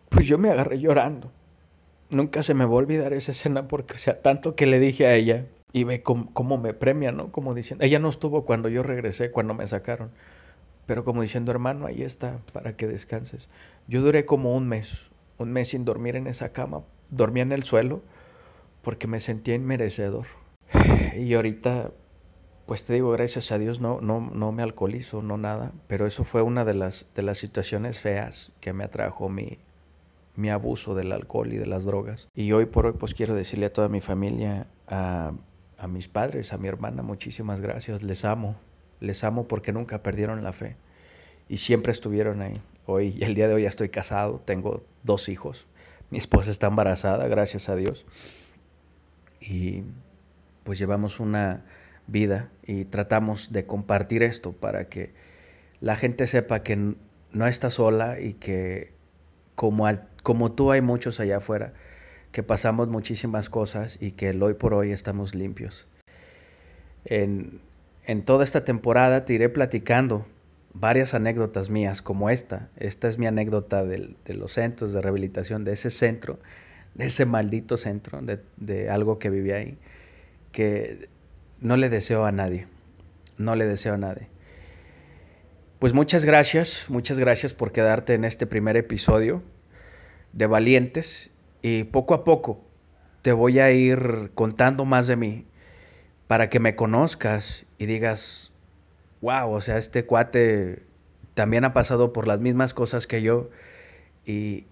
Pues 0.10 0.28
yo 0.28 0.38
me 0.38 0.50
agarré 0.50 0.80
llorando. 0.80 1.32
Nunca 2.10 2.44
se 2.44 2.54
me 2.54 2.66
va 2.66 2.72
a 2.72 2.76
olvidar 2.76 3.14
esa 3.14 3.32
escena 3.32 3.70
porque, 3.70 3.94
o 3.94 3.98
sea, 3.98 4.22
tanto 4.22 4.56
que 4.56 4.66
le 4.66 4.78
dije 4.78 5.08
a 5.08 5.16
ella 5.16 5.46
y 5.72 5.86
ve 5.86 6.04
cómo, 6.04 6.58
me 6.58 6.74
premia, 6.74 7.14
¿no? 7.14 7.32
Como 7.32 7.54
diciendo, 7.54 7.86
ella 7.86 8.00
no 8.00 8.10
estuvo 8.10 8.44
cuando 8.44 8.68
yo 8.68 8.84
regresé, 8.84 9.32
cuando 9.32 9.54
me 9.54 9.68
sacaron, 9.68 10.10
pero 10.90 11.04
como 11.04 11.22
diciendo, 11.22 11.52
hermano, 11.52 11.86
ahí 11.86 12.02
está, 12.02 12.40
para 12.52 12.76
que 12.76 12.88
descanses. 12.88 13.48
Yo 13.88 14.02
duré 14.02 14.26
como 14.26 14.56
un 14.56 14.68
mes, 14.68 15.12
un 15.38 15.52
mes 15.52 15.68
sin 15.68 15.86
dormir 15.86 16.16
en 16.16 16.26
esa 16.26 16.52
cama, 16.52 16.82
dormía 17.12 17.44
en 17.44 17.52
el 17.52 17.62
suelo 17.62 18.02
porque 18.82 19.06
me 19.06 19.20
sentía 19.20 19.54
inmerecedor. 19.54 20.26
Y 21.16 21.32
ahorita 21.36 21.92
pues 22.66 22.86
te 22.86 22.94
digo, 22.94 23.12
gracias 23.12 23.52
a 23.52 23.60
Dios 23.60 23.80
no, 23.80 24.02
no, 24.02 24.32
no 24.34 24.52
me 24.52 24.64
alcoholizo, 24.64 25.22
no 25.22 25.38
nada, 25.38 25.74
pero 25.86 26.08
eso 26.08 26.24
fue 26.24 26.42
una 26.42 26.66
de 26.66 26.74
las, 26.74 27.06
de 27.14 27.22
las 27.22 27.38
situaciones 27.38 28.00
feas 28.00 28.52
que 28.60 28.74
me 28.74 28.84
atrajo 28.84 29.30
mi, 29.30 29.60
mi 30.36 30.50
abuso 30.50 30.96
del 30.96 31.12
alcohol 31.12 31.54
y 31.54 31.58
de 31.58 31.68
las 31.68 31.86
drogas. 31.86 32.30
Y 32.34 32.52
hoy 32.52 32.66
por 32.66 32.88
hoy 32.88 32.94
pues 32.94 33.14
quiero 33.14 33.36
decirle 33.36 33.68
a 33.68 33.74
toda 33.74 33.90
mi 33.90 34.02
familia, 34.02 34.66
a, 34.88 35.34
a 35.78 35.88
mis 35.88 36.08
padres, 36.08 36.52
a 36.52 36.58
mi 36.58 36.68
hermana, 36.68 37.04
muchísimas 37.04 37.62
gracias, 37.62 38.02
les 38.02 38.26
amo, 38.26 38.56
les 39.00 39.24
amo 39.24 39.48
porque 39.48 39.72
nunca 39.72 40.04
perdieron 40.04 40.44
la 40.44 40.54
fe 40.54 40.76
y 41.48 41.58
siempre 41.58 41.92
estuvieron 41.92 42.42
ahí. 42.42 42.62
Hoy, 42.86 43.18
el 43.22 43.36
día 43.36 43.48
de 43.48 43.56
hoy 43.56 43.64
ya 43.64 43.70
estoy 43.70 43.90
casado, 43.90 44.42
tengo 44.46 44.84
dos 45.04 45.30
hijos, 45.30 45.68
mi 46.10 46.18
esposa 46.18 46.52
está 46.52 46.68
embarazada, 46.68 47.28
gracias 47.28 47.70
a 47.70 47.76
Dios. 47.76 48.06
Y 49.42 49.84
pues 50.64 50.80
llevamos 50.80 51.20
una 51.20 51.64
vida 52.08 52.50
y 52.66 52.86
tratamos 52.86 53.52
de 53.52 53.66
compartir 53.66 54.24
esto 54.24 54.54
para 54.54 54.90
que 54.90 55.14
la 55.82 55.96
gente 55.96 56.28
sepa 56.28 56.64
que 56.64 56.96
no 57.32 57.48
está 57.48 57.70
sola 57.70 58.20
y 58.20 58.34
que 58.34 58.92
como, 59.56 59.88
como 60.24 60.52
tú 60.52 60.72
hay 60.72 60.82
muchos 60.82 61.20
allá 61.20 61.38
afuera, 61.38 61.74
que 62.32 62.44
pasamos 62.44 62.90
muchísimas 62.90 63.50
cosas 63.50 63.98
y 64.02 64.12
que 64.12 64.30
el 64.30 64.42
hoy 64.42 64.54
por 64.54 64.74
hoy 64.74 64.92
estamos 64.92 65.36
limpios. 65.36 65.88
En, 67.06 67.62
en 68.10 68.24
toda 68.24 68.44
esta 68.44 68.66
temporada 68.66 69.24
te 69.24 69.34
iré 69.34 69.50
platicando 69.50 70.26
varias 70.74 71.14
anécdotas 71.14 71.70
mías 71.70 72.02
como 72.02 72.32
esta. 72.32 72.72
Esta 72.76 73.08
es 73.08 73.20
mi 73.20 73.28
anécdota 73.28 73.86
de, 73.86 74.16
de 74.26 74.34
los 74.34 74.54
centros 74.54 74.94
de 74.94 75.02
rehabilitación, 75.04 75.64
de 75.64 75.74
ese 75.74 75.92
centro, 75.92 76.40
de 76.96 77.06
ese 77.06 77.28
maldito 77.28 77.78
centro, 77.78 78.20
de, 78.24 78.40
de 78.58 78.90
algo 78.90 79.20
que 79.20 79.30
vivía 79.30 79.58
ahí, 79.58 79.78
que 80.52 81.08
no 81.60 81.78
le 81.78 81.90
deseo 81.90 82.26
a 82.26 82.32
nadie, 82.32 82.66
no 83.38 83.56
le 83.56 83.68
deseo 83.68 83.94
a 83.94 83.98
nadie. 83.98 84.28
Pues 85.78 85.94
muchas 85.94 86.26
gracias, 86.26 86.88
muchas 86.90 87.20
gracias 87.20 87.54
por 87.54 87.72
quedarte 87.72 88.16
en 88.16 88.26
este 88.26 88.48
primer 88.48 88.76
episodio 88.76 89.44
de 90.34 90.48
Valientes 90.48 91.30
y 91.62 91.84
poco 91.84 92.16
a 92.16 92.24
poco 92.24 92.66
te 93.22 93.34
voy 93.34 93.60
a 93.60 93.70
ir 93.70 94.32
contando 94.34 94.84
más 94.84 95.06
de 95.06 95.16
mí 95.16 95.46
para 96.26 96.50
que 96.50 96.60
me 96.60 96.76
conozcas 96.76 97.68
y 97.80 97.88
digas, 97.88 98.52
wow, 99.22 99.52
o 99.52 99.62
sea, 99.62 99.80
este 99.80 100.06
cuate 100.06 100.84
también 101.34 101.66
ha 101.66 101.74
pasado 101.74 102.14
por 102.14 102.28
las 102.28 102.40
mismas 102.40 102.76
cosas 102.76 103.08
que 103.08 103.24
yo 103.24 103.50
y, 104.26 104.68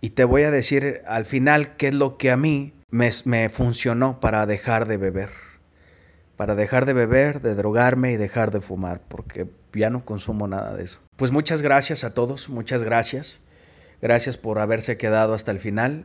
y 0.00 0.10
te 0.10 0.22
voy 0.22 0.44
a 0.44 0.52
decir 0.52 1.02
al 1.06 1.24
final 1.24 1.76
qué 1.76 1.88
es 1.88 1.94
lo 1.94 2.18
que 2.18 2.30
a 2.30 2.36
mí 2.36 2.72
me, 2.90 3.10
me 3.24 3.48
funcionó 3.48 4.20
para 4.20 4.46
dejar 4.46 4.86
de 4.86 4.98
beber 4.98 5.30
para 6.36 6.54
dejar 6.54 6.84
de 6.86 6.92
beber, 6.92 7.40
de 7.40 7.54
drogarme 7.54 8.12
y 8.12 8.16
dejar 8.16 8.50
de 8.50 8.60
fumar, 8.60 9.00
porque 9.08 9.46
ya 9.72 9.90
no 9.90 10.04
consumo 10.04 10.46
nada 10.46 10.74
de 10.74 10.84
eso. 10.84 11.00
Pues 11.16 11.32
muchas 11.32 11.62
gracias 11.62 12.04
a 12.04 12.14
todos, 12.14 12.48
muchas 12.48 12.84
gracias. 12.84 13.40
Gracias 14.02 14.36
por 14.36 14.58
haberse 14.58 14.98
quedado 14.98 15.32
hasta 15.32 15.50
el 15.50 15.58
final. 15.58 16.04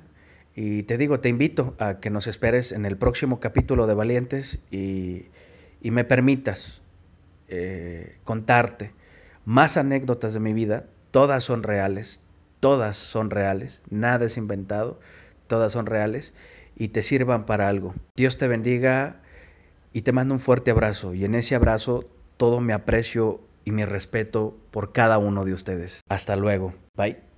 Y 0.56 0.84
te 0.84 0.98
digo, 0.98 1.20
te 1.20 1.30
invito 1.30 1.76
a 1.80 2.00
que 2.00 2.10
nos 2.10 2.28
esperes 2.28 2.72
en 2.72 2.86
el 2.86 2.98
próximo 2.98 3.40
capítulo 3.40 3.88
de 3.88 3.94
Valientes 3.94 4.60
y, 5.82 5.92
me 5.92 6.04
permitas 6.04 6.82
eh, 7.48 8.18
contarte 8.24 8.94
más 9.46 9.78
anécdotas 9.78 10.34
de 10.34 10.40
mi 10.40 10.54
vida. 10.54 10.86
Todas 11.12 11.44
son 11.44 11.64
reales, 11.64 12.22
todas 12.60 12.98
son 12.98 13.30
reales, 13.30 13.82
nada 13.90 14.26
es 14.26 14.38
inventado, 14.38 15.00
todas 15.48 15.74
son 15.74 15.86
reales 15.86 16.34
y 16.76 16.90
te 16.90 17.02
sirvan 17.02 17.46
para 17.46 17.68
algo. 17.68 17.94
Dios 18.16 18.38
te 18.38 18.48
bendiga 18.48 19.22
y 19.94 20.04
te 20.04 20.14
mando 20.14 20.34
un 20.34 20.40
fuerte 20.40 20.72
abrazo 20.72 21.14
y 21.14 21.26
en 21.26 21.36
ese 21.36 21.56
abrazo 21.56 22.10
todo 22.38 22.62
mi 22.62 22.74
aprecio 22.74 23.42
y 23.66 23.72
mi 23.72 23.86
respeto 23.86 24.58
por 24.72 24.94
cada 24.94 25.18
uno 25.18 25.46
de 25.46 25.54
ustedes. 25.54 26.02
Hasta 26.10 26.36
luego. 26.36 26.74
Bye. 26.96 27.31